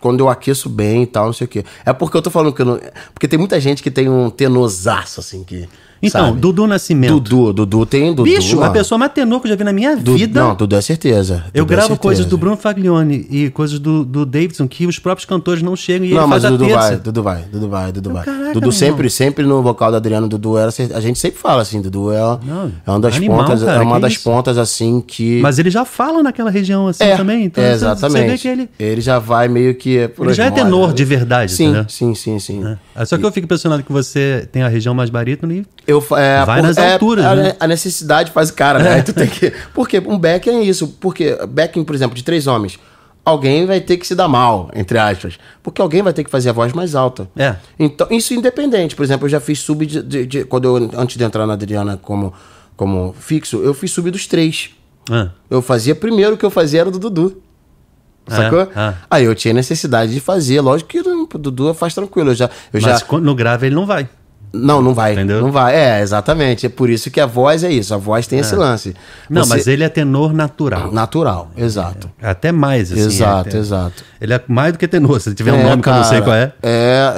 [0.06, 1.66] quando eu aqueço bem e tal, não sei o quê.
[1.84, 2.80] É porque eu tô falando que eu não.
[3.12, 5.68] Porque tem muita gente que tem um tenorzaço, assim, que.
[6.02, 6.40] Então, sabe?
[6.40, 7.20] Dudu Nascimento.
[7.20, 8.24] Dudu, Dudu tem Dudu.
[8.24, 8.74] Bicho, a mano.
[8.74, 10.40] pessoa mais tenor que eu já vi na minha Du- vida.
[10.40, 11.46] Não, Dudu é certeza.
[11.54, 12.02] eu Dudu é gravo certeza.
[12.02, 16.06] coisas do Bruno Faglione e coisas do, do Davidson que os próprios cantores não chegam
[16.08, 18.24] e Não, ele mas faz a Dudu vai, Dudu vai, Dudu vai, Dudu vai.
[18.26, 20.70] caraca, Dudu sempre, sempre no vocal da Adriano, Dudu era.
[20.94, 23.82] A gente sempre fala assim, Dudu é, Não, é uma das animal, pontas, cara, é
[23.86, 24.24] uma das isso?
[24.24, 25.40] pontas assim que.
[25.42, 27.46] Mas ele já fala naquela região assim é, também.
[27.46, 28.22] Então é, exatamente.
[28.22, 30.10] Você vê que ele, ele já vai meio que.
[30.20, 31.86] ele já é tenor de verdade, Sim, entendeu?
[31.88, 32.64] sim, sim, sim.
[32.96, 33.06] É.
[33.06, 36.44] Só que eu fico impressionado que você tem a região mais barítono e Eu, é,
[36.46, 37.56] Vai nas é, alturas, a, né?
[37.60, 38.94] a necessidade faz o cara, né?
[38.96, 39.54] Aí tu tem que.
[39.74, 40.88] Porque um backing é isso.
[41.00, 42.80] Porque backing, por exemplo, de três homens,
[43.24, 45.38] alguém vai ter que se dar mal, entre aspas.
[45.62, 47.30] Porque alguém vai ter que fazer a voz mais alta.
[47.38, 47.56] É.
[47.78, 48.96] Então, isso independente.
[48.96, 51.54] Por exemplo, eu já fiz sub de, de- de- quando eu, antes de entrar na
[51.54, 52.34] Adriana como,
[52.76, 54.72] como fixo, eu fiz subir dos três.
[55.12, 57.42] Ah, Eu fazia primeiro o que eu fazia era o do Dudu.
[58.28, 58.36] É?
[58.36, 58.68] Sacou?
[58.76, 58.96] Ah.
[59.10, 60.60] Aí eu tinha necessidade de fazer.
[60.62, 62.32] Lógico que o Dudu faz tranquilo.
[62.32, 64.10] Eu já, eu mas já no grave ele não vai.
[64.54, 65.14] Não, não vai.
[65.14, 65.42] Entendeu?
[65.42, 65.76] Não vai.
[65.76, 66.66] É, exatamente.
[66.66, 67.94] É por isso que a voz é isso.
[67.94, 68.96] A voz tem esse lance.
[69.30, 70.92] Não, Você- mas ele é tenor natural.
[70.92, 72.10] Natural, exato.
[72.22, 73.02] Até mais, assim.
[73.02, 74.04] exato, é, exato.
[74.22, 75.20] Ele é mais do que tenor.
[75.20, 76.24] Se tiver um É, nome que eu não sei cara.
[76.24, 76.54] qual é.
[76.64, 77.14] É,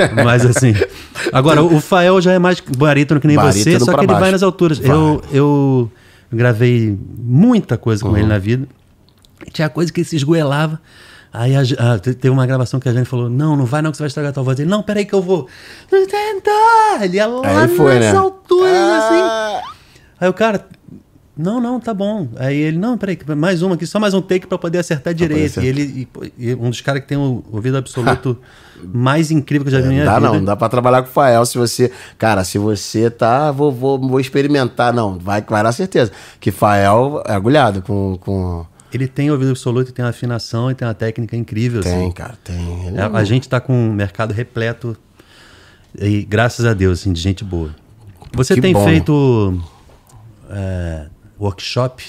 [0.00, 0.08] é.
[0.24, 0.74] Mas assim.
[1.32, 4.12] Agora, o Fael já é mais barítono que nem você, Barítono só pra que ele
[4.12, 4.32] vai baixo.
[4.32, 4.78] nas alturas.
[4.78, 4.90] Vai.
[4.94, 5.90] Eu, eu
[6.32, 8.66] gravei muita coisa com ele na vida.
[9.52, 10.80] Tinha coisa que ele se esgoelava.
[11.38, 13.82] Aí a, ge- ah, te- teve uma gravação que a gente falou: Não, não vai
[13.82, 14.58] não, que você vai estragar a tua voz.
[14.58, 15.46] Ele, não, peraí que eu vou.
[15.90, 17.04] Tentar!
[17.04, 18.16] Ele ia lá Aí foi, nas né?
[18.18, 19.20] alturas, assim.
[19.22, 19.62] Ah,
[20.20, 20.64] Aí o cara,
[21.36, 22.28] não, não, tá bom.
[22.36, 25.54] Aí ele, não, peraí, mais uma aqui, só mais um take pra poder acertar direito.
[25.54, 26.08] poder E ele,
[26.38, 28.38] e, e um dos caras que tem o ouvido absoluto
[28.82, 30.32] mais incrível que eu já vi na minha Dá vida.
[30.32, 31.92] não, dá pra trabalhar com o Fael se você.
[32.16, 33.50] Cara, se você tá.
[33.50, 34.92] Vou, vou, vou experimentar.
[34.94, 36.10] Não, vai, vai dar certeza.
[36.40, 38.16] Que Fael é agulhado com.
[38.18, 38.64] com...
[38.92, 41.82] Ele tem ouvido absoluto, tem uma afinação e tem uma técnica incrível.
[41.82, 42.12] Tem, assim.
[42.12, 42.86] cara, tem.
[42.86, 44.96] Ele A, a gente tá com um mercado repleto
[45.98, 47.74] e graças a Deus, assim, de gente boa.
[48.32, 48.84] Você Que tem bom.
[48.84, 49.60] feito
[50.50, 51.06] é,
[51.38, 52.04] workshop?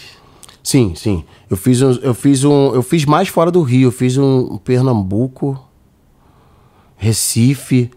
[0.63, 1.23] Sim, sim.
[1.49, 3.87] Eu fiz um, eu fiz um, eu fiz mais fora do Rio.
[3.87, 5.57] Eu fiz um, um Pernambuco,
[6.97, 7.89] Recife.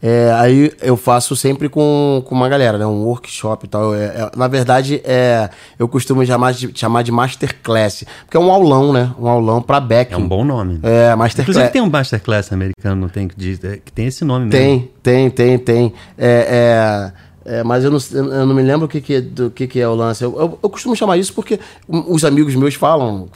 [0.00, 2.86] É, aí eu faço sempre com, com uma galera, né?
[2.86, 3.94] Um workshop e tal.
[3.94, 8.50] É, é, na verdade, é, eu costumo chamar de, chamar de masterclass, porque é um
[8.50, 9.12] aulão, né?
[9.18, 10.14] Um aulão pra backing.
[10.14, 10.78] É um bom nome.
[10.82, 11.56] É, masterclass.
[11.56, 14.52] Inclusive tem um Masterclass americano, não tem que é, que tem esse nome mesmo.
[14.52, 15.94] Tem, tem, tem, tem.
[16.16, 17.12] É,
[17.44, 19.80] é, é, mas eu não, eu não me lembro o que, que, do que, que
[19.80, 20.22] é o lance.
[20.22, 23.26] Eu, eu, eu costumo chamar isso porque os amigos meus falam,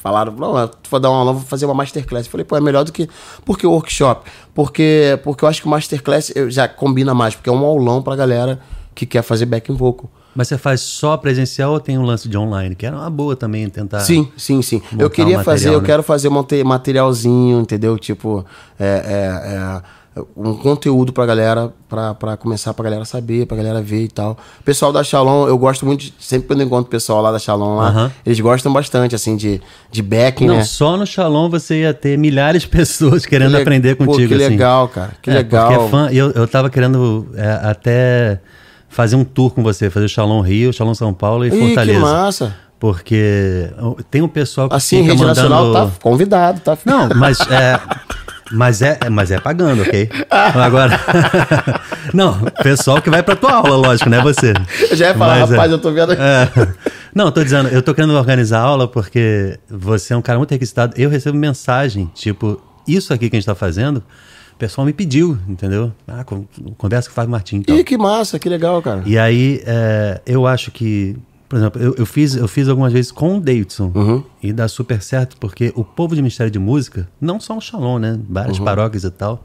[0.00, 2.26] falaram, não, tu vai dar uma aula, vou fazer uma masterclass.
[2.26, 3.08] Eu falei, pô, é melhor do que.
[3.44, 4.30] Por que workshop?
[4.54, 8.02] Porque, porque eu acho que o masterclass eu- já combina mais, porque é um aulão
[8.02, 8.58] pra galera
[8.94, 10.10] que quer fazer backing vocal.
[10.34, 12.74] Mas você faz só presencial ou tem um lance de online?
[12.76, 13.98] Que era uma boa também tentar.
[14.00, 14.80] Sim, sim, sim.
[14.96, 15.86] Eu queria um fazer, material, eu né?
[15.86, 17.98] quero fazer mate- materialzinho, entendeu?
[17.98, 18.44] Tipo,
[18.78, 19.82] é, é, é,
[20.36, 24.36] um conteúdo pra galera, pra, pra começar pra galera saber, pra galera ver e tal.
[24.60, 27.30] O pessoal da Shalom, eu gosto muito, de, sempre quando eu encontro o pessoal lá
[27.30, 30.64] da Shalom lá, eles gostam bastante, assim, de, de backing, Não, né?
[30.64, 34.28] só no Shalom você ia ter milhares de pessoas querendo Que aprender Pô, contigo.
[34.28, 34.48] que assim.
[34.48, 35.68] legal, cara, que É, legal.
[35.68, 38.40] Porque é fã, e eu, eu tava querendo é, até
[38.88, 41.58] fazer um tour com você, fazer o Shalom Rio, Shalom São Paulo e Ih, que
[41.68, 42.00] Fortaleza.
[42.00, 42.56] massa.
[42.80, 43.70] Porque
[44.10, 45.48] tem um pessoal que Assim, fica rede mandando...
[45.50, 46.76] nacional tá convidado, tá?
[46.84, 47.78] Não, mas é.
[48.52, 50.08] Mas é, mas é pagando, ok?
[50.30, 50.98] Agora.
[52.12, 54.52] não, pessoal que vai pra tua aula, lógico, não é você.
[54.90, 55.54] Eu já ia falar, Mas é.
[55.54, 56.22] rapaz, eu tô vendo aqui.
[56.22, 56.68] É.
[57.14, 60.50] Não, tô dizendo, eu tô querendo organizar a aula porque você é um cara muito
[60.50, 60.94] requisitado.
[60.96, 63.98] Eu recebo mensagem, tipo, isso aqui que a gente tá fazendo,
[64.52, 65.92] o pessoal me pediu, entendeu?
[66.06, 66.44] Ah, con-
[66.76, 67.60] conversa com o Fábio Martins.
[67.60, 67.76] Então.
[67.76, 69.02] Ih, que massa, que legal, cara.
[69.06, 71.16] E aí, é, eu acho que,
[71.50, 74.22] por exemplo, eu, eu fiz, eu fiz algumas vezes com o Davidson Uhum.
[74.40, 77.98] e dá super certo, porque o povo de Ministério de Música, não só o Shalom,
[77.98, 78.20] né?
[78.28, 78.64] Várias Uhum.
[78.64, 79.44] paróquias e tal,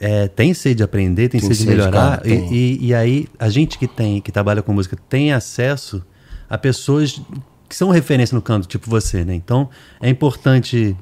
[0.00, 2.18] é, tem sede de aprender, tem, Tem sede de melhorar.
[2.20, 6.00] cara, e, e, e aí, a gente que tem, que trabalha com música, tem acesso
[6.48, 7.20] a pessoas
[7.68, 9.34] que são referência no canto, tipo você, né?
[9.34, 9.68] Então,
[10.00, 10.96] é importante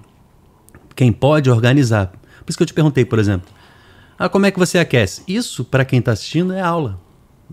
[0.94, 2.06] quem pode organizar.
[2.06, 3.48] Por isso que eu te perguntei, por exemplo,
[4.18, 5.20] ah, como é que você aquece?
[5.28, 6.98] Isso, para quem está assistindo, é aula.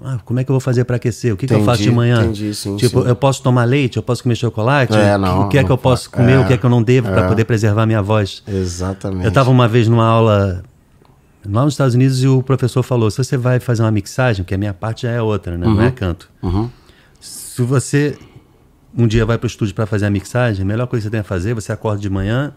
[0.01, 1.33] Ah, como é que eu vou fazer para aquecer?
[1.33, 2.21] O que, que eu Entendi, faço de manhã?
[2.23, 3.07] entendi, sim, tipo, sim.
[3.07, 3.97] eu posso tomar leite?
[3.97, 4.93] Eu posso comer chocolate?
[4.93, 6.33] É, O que- não, o que é que eu posso comer?
[6.33, 7.27] É, o que é que eu não devo para é.
[7.27, 8.41] poder preservar minha voz?
[8.47, 9.23] Exatamente.
[9.23, 10.63] Eu estava uma vez numa aula
[11.47, 14.53] lá nos Estados Unidos e o professor falou: se você vai fazer uma mixagem, que
[14.55, 15.65] a minha parte já é outra, né?
[15.67, 16.29] não é canto.
[16.41, 16.69] Uhum.
[17.19, 18.17] Se você
[18.97, 21.11] um dia vai para o estúdio para fazer a mixagem, a melhor coisa que você
[21.11, 22.53] tem a fazer, você acorda de manhã,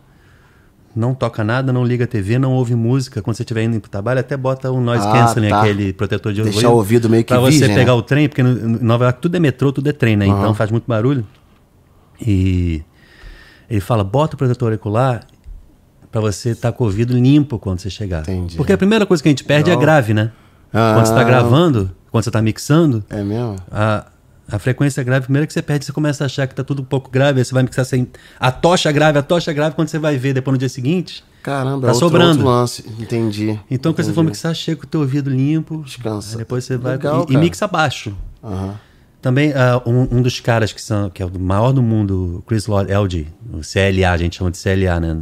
[0.97, 3.21] não toca nada, não liga a TV, não ouve música.
[3.21, 5.61] Quando você estiver indo para o trabalho, até bota o noise Ah, canceling, tá.
[5.61, 7.99] aquele protetor de Deixar o ouvido meio que Para você virgem, pegar né?
[7.99, 10.27] o trem, porque no Nova York tudo é metrô, tudo é trem, né?
[10.27, 11.25] Então faz muito barulho.
[12.21, 12.83] E
[13.69, 15.27] ele fala, bota o protetor auricular
[16.11, 18.23] para você estar com o ouvido limpo quando você chegar.
[18.23, 18.57] Entendi.
[18.57, 19.81] Porque a primeira coisa que a gente perde é Legal.
[19.83, 20.31] grave, né?
[20.73, 20.93] Ah.
[20.95, 23.57] Quando você está gravando, quando você está mixando, É mesmo?
[23.71, 24.07] a,
[24.49, 26.85] a frequência grave, primeiro que você perde, você começa a achar que tá tudo um
[26.85, 28.07] pouco grave, aí você vai mixar sem.
[28.39, 31.25] A tocha grave, a tocha grave, quando você vai ver depois no dia seguinte.
[31.43, 32.31] Caramba, Tá é outro, sobrando.
[32.31, 32.85] outro lance.
[32.99, 33.59] Entendi.
[33.71, 35.83] Então, quando você for mixar, chega com o teu ouvido limpo.
[35.85, 36.39] Descansa.
[36.39, 36.93] Depois você vai.
[36.93, 38.17] Legal, e, e mixa baixo.
[38.43, 38.75] Aham.
[39.23, 42.67] Também, ah, um, um dos caras que, são, que é o maior do mundo, Chris
[42.67, 45.17] Lord LG, o CLA, a gente chama de CLA, né?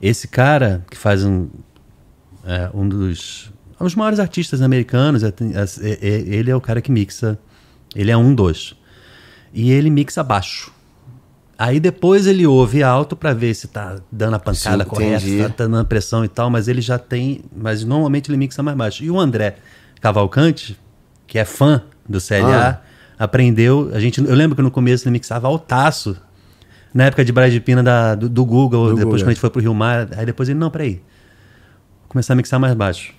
[0.00, 1.48] Esse cara que faz um,
[2.46, 5.32] é, um dos um dos maiores artistas americanos, é,
[5.82, 7.38] é, ele é o cara que mixa,
[7.94, 8.76] ele é um dos.
[9.52, 10.72] E ele mixa baixo.
[11.58, 15.48] Aí depois ele ouve alto para ver se tá dando a pancada Sim, correta, se
[15.50, 18.76] tá dando a pressão e tal, mas ele já tem, mas normalmente ele mixa mais
[18.76, 19.04] baixo.
[19.04, 19.56] E o André
[20.00, 20.78] Cavalcante,
[21.26, 22.82] que é fã do CLA,
[23.18, 23.90] aprendeu.
[23.92, 26.16] A gente, eu lembro que no começo ele mixava altaço.
[26.94, 29.18] Na época de Brad Pina da, do, do Google, Do depois Google.
[29.18, 30.94] quando a gente foi pro Rio Mar, aí depois ele, não, peraí.
[30.94, 33.12] Vou começar a mixar mais baixo.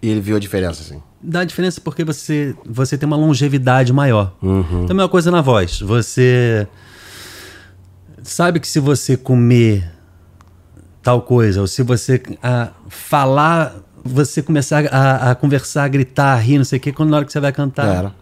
[0.00, 1.02] E ele viu a diferença, assim.
[1.22, 4.32] Dá diferença porque você, você tem uma longevidade maior.
[4.42, 4.84] Uhum.
[4.84, 5.80] Então, a mesma coisa na voz.
[5.80, 6.66] Você
[8.22, 9.90] sabe que se você comer
[11.02, 16.36] tal coisa, ou se você ah, falar, você começar a, a conversar, a gritar, a
[16.36, 18.14] rir, não sei o quê, quando na hora que você vai cantar, Era.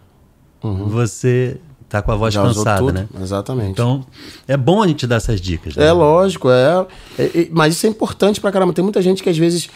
[0.62, 3.08] você tá com a voz Já cansada, né?
[3.20, 3.70] Exatamente.
[3.70, 4.04] Então,
[4.46, 5.74] é bom a gente dar essas dicas.
[5.74, 5.86] né?
[5.86, 6.86] É lógico, é,
[7.18, 8.72] é- é- Mas isso é importante pra caramba.
[8.72, 9.70] Tem muita gente que às vezes.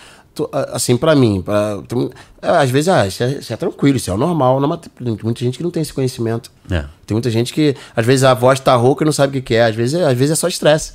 [0.53, 2.11] A- Assim, pra mim, pra, tem-
[2.41, 4.61] é, às vezes, ah, isso é, isso é tranquilo, isso é o normal.
[4.61, 6.51] Não, mas tem muita gente que não tem esse conhecimento.
[6.70, 6.85] É.
[7.07, 9.49] Tem muita gente que, às vezes, a voz tá rouca e não sabe o que,
[9.49, 9.64] que é.
[9.66, 10.95] Às vezes, é- às vezes é só estresse.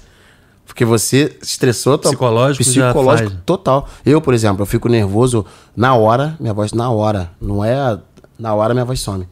[0.66, 1.98] Porque você estressou...
[1.98, 3.88] Psicológico Psicológico total.
[4.06, 7.32] Eu, por exemplo, eu fico nervoso na hora, minha voz na hora.
[7.40, 7.98] Não é
[8.38, 9.26] na hora minha voz some.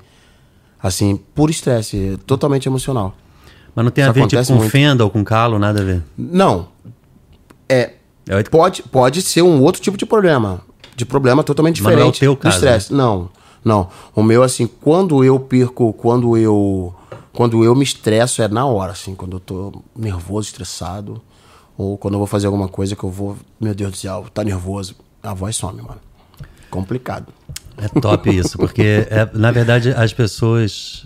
[0.82, 3.14] Assim, por estresse, totalmente emocional.
[3.76, 4.72] Mas não tem a Isso ver tipo, com muito.
[4.72, 6.02] fenda ou com calo, nada a ver.
[6.18, 6.70] Não.
[7.68, 7.94] É, É,
[8.50, 10.62] Pode, pode ser um outro tipo de problema.
[10.96, 12.94] De problema totalmente Mas não é o diferente teu caso, estresse.
[12.94, 13.30] Não,
[13.64, 13.90] não.
[14.16, 16.94] O meu, assim, quando eu perco, quando eu.
[17.34, 21.22] Quando eu me estresso é na hora, assim, quando eu tô nervoso, estressado.
[21.78, 23.36] Ou quando eu vou fazer alguma coisa que eu vou.
[23.60, 24.96] Meu Deus do céu, tá nervoso.
[25.22, 26.00] A voz some, mano.
[26.70, 27.28] Complicado.
[27.78, 31.06] É top isso, porque é, na verdade as pessoas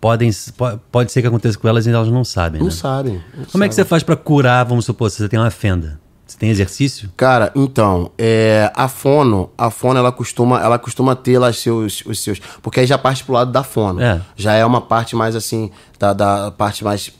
[0.00, 2.60] podem po- pode ser que aconteça com elas e elas não sabem.
[2.60, 2.72] Não né?
[2.72, 3.22] sabem.
[3.36, 3.84] não Como é que sabem.
[3.84, 6.00] você faz pra curar, vamos supor, se você tem uma fenda?
[6.38, 7.10] Tem exercício?
[7.16, 12.20] Cara, então, é, a fono, a fono ela costuma, ela costuma ter lá seus, os
[12.20, 14.00] seus, porque aí já parte pro lado da fono.
[14.00, 14.20] É.
[14.36, 17.12] Já é uma parte mais assim, da, da parte mais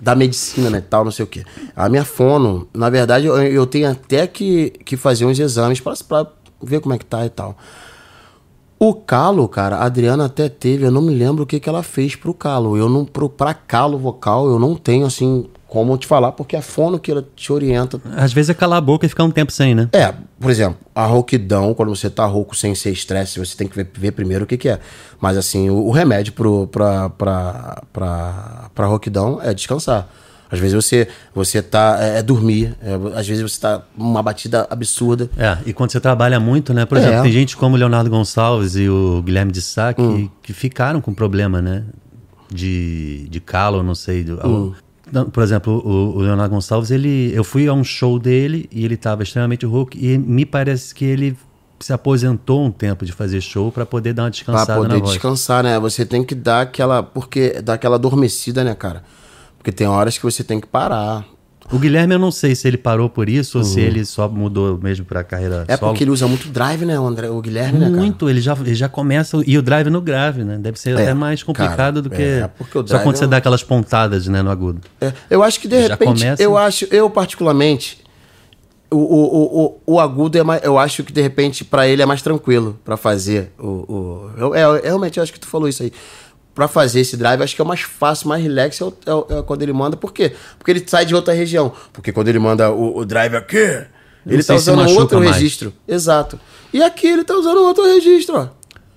[0.00, 1.44] da medicina, né, tal, não sei o quê.
[1.74, 6.26] A minha fono, na verdade, eu, eu tenho até que, que fazer uns exames pra
[6.62, 7.56] ver como é que tá e tal.
[8.78, 11.82] O calo, cara, a Adriana até teve, eu não me lembro o que, que ela
[11.82, 12.76] fez pro calo.
[12.76, 16.58] Eu não, pro, pra calo vocal, eu não tenho, assim, como te falar, porque é
[16.58, 19.30] a fono que ela te orienta Às vezes é calar a boca e ficar um
[19.30, 19.88] tempo sem, né?
[19.92, 23.74] é, por exemplo, a rouquidão, quando você tá rouco sem ser estresse, você tem que
[23.76, 24.78] ver, ver primeiro o que, que é.
[25.18, 30.08] Mas assim, o, o remédio pro, pra, pra, pra, pra rouquidão é descansar.
[30.50, 31.98] Às vezes você, você tá.
[32.00, 32.74] É, é dormir.
[32.82, 35.28] é, às vezes você tá uma batida absurda.
[35.36, 36.84] É, e quando você trabalha muito, né?
[36.86, 37.00] Por É.
[37.00, 40.30] exemplo, tem gente como o Leonardo Gonçalves e o Guilherme de Sá que, Hum.
[40.42, 41.84] que ficaram com problema, né?
[42.50, 44.22] De, de calo, não sei.
[44.24, 44.72] do- Hum.
[45.32, 48.94] Por exemplo, o, o Leonardo Gonçalves, ele, eu fui a um show dele e ele
[48.94, 51.36] estava extremamente rouco e me parece que ele
[51.78, 54.98] se aposentou um tempo de fazer show para poder dar uma Pra descansada na poder
[55.00, 55.10] voz.
[55.12, 55.78] descansar, né?
[55.78, 57.02] Você tem que dar aquela.
[57.02, 59.04] Porque dar aquela adormecida, né, cara?
[59.66, 61.24] Porque tem horas que você tem que parar.
[61.72, 64.78] O Guilherme, eu não sei se ele parou por isso ou se ele só mudou
[64.80, 65.64] mesmo para carreira Uhum.
[65.66, 65.90] É solo.
[65.90, 67.96] porque ele usa muito drive, né, o, André, o Guilherme, né, cara?
[67.96, 69.36] Muito, ele já, ele já começa.
[69.44, 70.56] E o drive no grave, né?
[70.56, 72.22] Deve ser É, até mais complicado cara, do que.
[72.22, 74.82] é, porque o só drive quando é você dá aquelas pontadas, né, no agudo.
[75.00, 77.98] É, eu acho que de Já repente, começa- eu acho, eu particularmente,
[78.88, 82.06] o, o, o, o, agudo é mais, eu acho que de repente pra ele é
[82.06, 85.82] mais tranquilo pra fazer o, o eu, é, realmente eu acho que tu falou isso
[85.82, 85.92] aí.
[86.56, 89.14] Pra fazer esse drive, acho que é o mais fácil, mais relax é, o- é
[89.14, 89.96] o- é quando ele manda.
[89.96, 90.32] Por quê?
[90.58, 91.70] Porque ele sai de outra região.
[91.92, 93.82] Porque quando ele manda o, o drive aqui,
[94.26, 95.32] ele tá usando outro mais.
[95.36, 95.72] registro.
[95.86, 96.40] Exato.
[96.72, 98.48] E aqui ele tá usando outro registro, ó.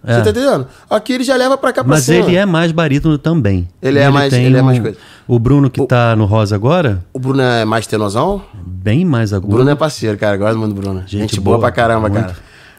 [0.02, 0.14] É.
[0.16, 0.66] Você tá entendendo?
[0.90, 2.26] Aqui ele já leva pra cá pra Mas cima.
[2.26, 3.68] ele é mais barítono também.
[3.82, 4.98] Ele é E mais- tem ele é mais um- coisa.
[5.28, 8.42] O Bruno, que tá no Rosa agora, O Bruno é mais tenosão?
[8.66, 9.54] bem mais O agudo.
[9.56, 10.38] Bruno é parceiro, cara.
[10.38, 11.02] Gosto muito do Bruno.
[11.02, 12.24] Gente, Gente boa, boa, pra caramba, muito.
[12.24, 12.38] cara.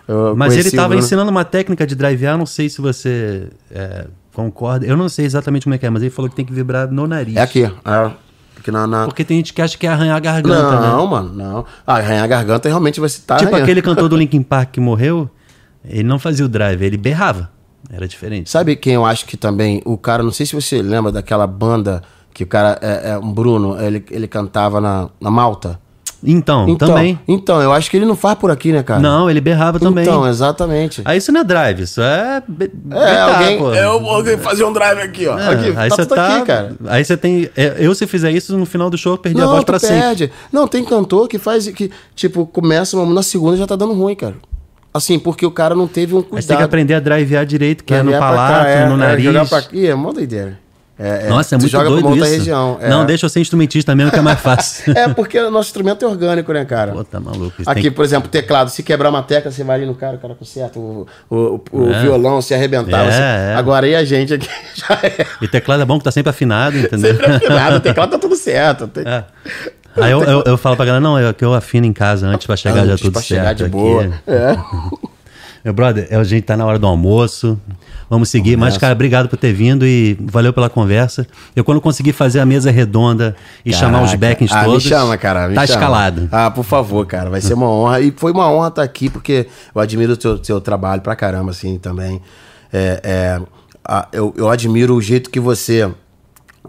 [0.08, 4.06] Eu Mas ele o tava ensinando uma técnica de drivear, não sei se você é,
[4.44, 4.86] concorda.
[4.86, 6.90] Eu não sei exatamente como é que é, mas ele falou que tem que vibrar
[6.90, 7.36] no nariz.
[7.36, 7.64] É aqui.
[7.64, 8.10] É.
[8.58, 8.86] Aqui na.
[8.86, 9.06] na...
[9.06, 11.10] Porque tem gente que acha que é arranhar a garganta, Não, né?
[11.10, 11.64] mano, não.
[11.86, 13.36] Ah, arranhar a garganta realmente você tá.
[13.36, 13.64] Tipo arranhando.
[13.64, 15.28] aquele cantor do Linkin Park que morreu,
[15.84, 17.50] ele não fazia o drive, ele berrava.
[17.90, 18.50] Era diferente.
[18.50, 19.82] Sabe quem eu acho que também.
[19.84, 22.78] O cara, não sei se você lembra daquela banda que o cara.
[22.80, 25.80] É, é um Bruno, ele, ele cantava na, na Malta.
[26.22, 27.18] Então, Então, também.
[27.26, 29.00] Então, eu acho que ele não faz por aqui, né, cara?
[29.00, 30.04] Não, ele berrava também.
[30.04, 31.00] Então, exatamente.
[31.04, 32.42] Aí isso não é drive, isso é.
[32.46, 33.58] be- É, gritar, alguém.
[33.58, 33.72] pô.
[33.74, 35.38] Eu vou fazer um drive aqui, ó.
[35.38, 36.36] É, aqui, aí tá você tá.
[36.36, 36.72] aqui, cara.
[36.88, 37.48] Aí você tem.
[37.56, 39.66] é, Eu, se fizer isso, no final do show, eu perdi a Não, voz tu
[39.66, 40.00] pra sempre.
[40.00, 40.32] perde.
[40.52, 44.14] Não, tem cantor que faz que, tipo, começa uma- na segunda já tá dando ruim,
[44.14, 44.34] cara.
[44.92, 46.64] Assim, porque o cara não teve um Mas tem que cuidado.
[46.64, 49.24] aprender a drivear direito, que é no cá, palato, é, no é, nariz.
[49.24, 50.58] jogar pra aqui, é mó doideira.
[51.02, 52.24] É, Nossa, é muito joga doido isso.
[52.26, 52.78] região.
[52.78, 52.90] é.
[52.90, 54.92] Não, deixa eu ser instrumentista mesmo, que é mais fácil.
[54.94, 56.92] É, porque o nosso instrumento é orgânico, né, cara?
[56.92, 57.54] Pô, tá maluco.
[57.64, 58.68] Aqui, tem por exemplo, teclado.
[58.68, 60.78] Se quebrar uma tecla, você vai ali no cara, o cara conserta.
[60.78, 62.02] O, o, o É.
[62.02, 63.06] violão, se arrebentar.
[63.06, 63.54] É, você- é.
[63.56, 64.46] Agora, e a gente aqui
[64.76, 65.24] já é.
[65.40, 67.14] E teclado é bom que tá sempre afinado, entendeu?
[67.14, 67.76] Sempre afinado.
[67.76, 68.86] O teclado tá tudo certo.
[68.86, 69.24] Tem- É.
[69.96, 72.46] Aí eu, eu, eu falo pra galera, não, é que eu afino em casa antes
[72.46, 73.40] pra chegar já Antes, tudo pra certo.
[73.40, 73.72] chegar de aqui.
[73.72, 74.08] boa.
[74.26, 74.56] É.
[75.64, 77.60] Meu brother, a gente tá na hora do almoço.
[78.08, 78.56] Vamos seguir.
[78.56, 81.26] Mas, cara, obrigado por ter vindo e valeu pela conversa.
[81.54, 83.86] Eu, quando conseguir fazer a mesa redonda e Caraca.
[83.86, 84.84] chamar os backings ah, todos.
[84.84, 85.48] Me chama, cara.
[85.48, 85.78] Me tá chama.
[85.78, 86.28] escalado.
[86.32, 87.28] Ah, por favor, cara.
[87.28, 88.00] Vai ser uma honra.
[88.00, 91.50] E foi uma honra estar aqui, porque eu admiro o teu, teu trabalho pra caramba,
[91.50, 92.20] assim, também.
[92.72, 93.40] É, é,
[94.12, 95.90] eu, eu admiro o jeito que você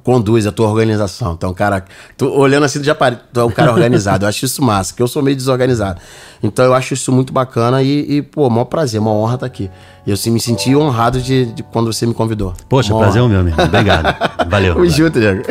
[0.03, 1.33] conduz a tua organização.
[1.33, 1.83] Então, cara,
[2.17, 4.25] tu, olhando assim, tu já pare, tu é um cara organizado.
[4.25, 5.99] Eu acho isso massa, que eu sou meio desorganizado.
[6.41, 9.69] Então, eu acho isso muito bacana e, e pô, maior prazer, uma honra estar aqui.
[10.05, 12.53] Eu sim, me senti honrado de, de quando você me convidou.
[12.67, 13.53] Poxa, uma prazer é o meu, meu.
[13.53, 14.15] Obrigado.
[14.49, 14.73] Valeu.
[14.73, 15.43] Tamo junto, Diego.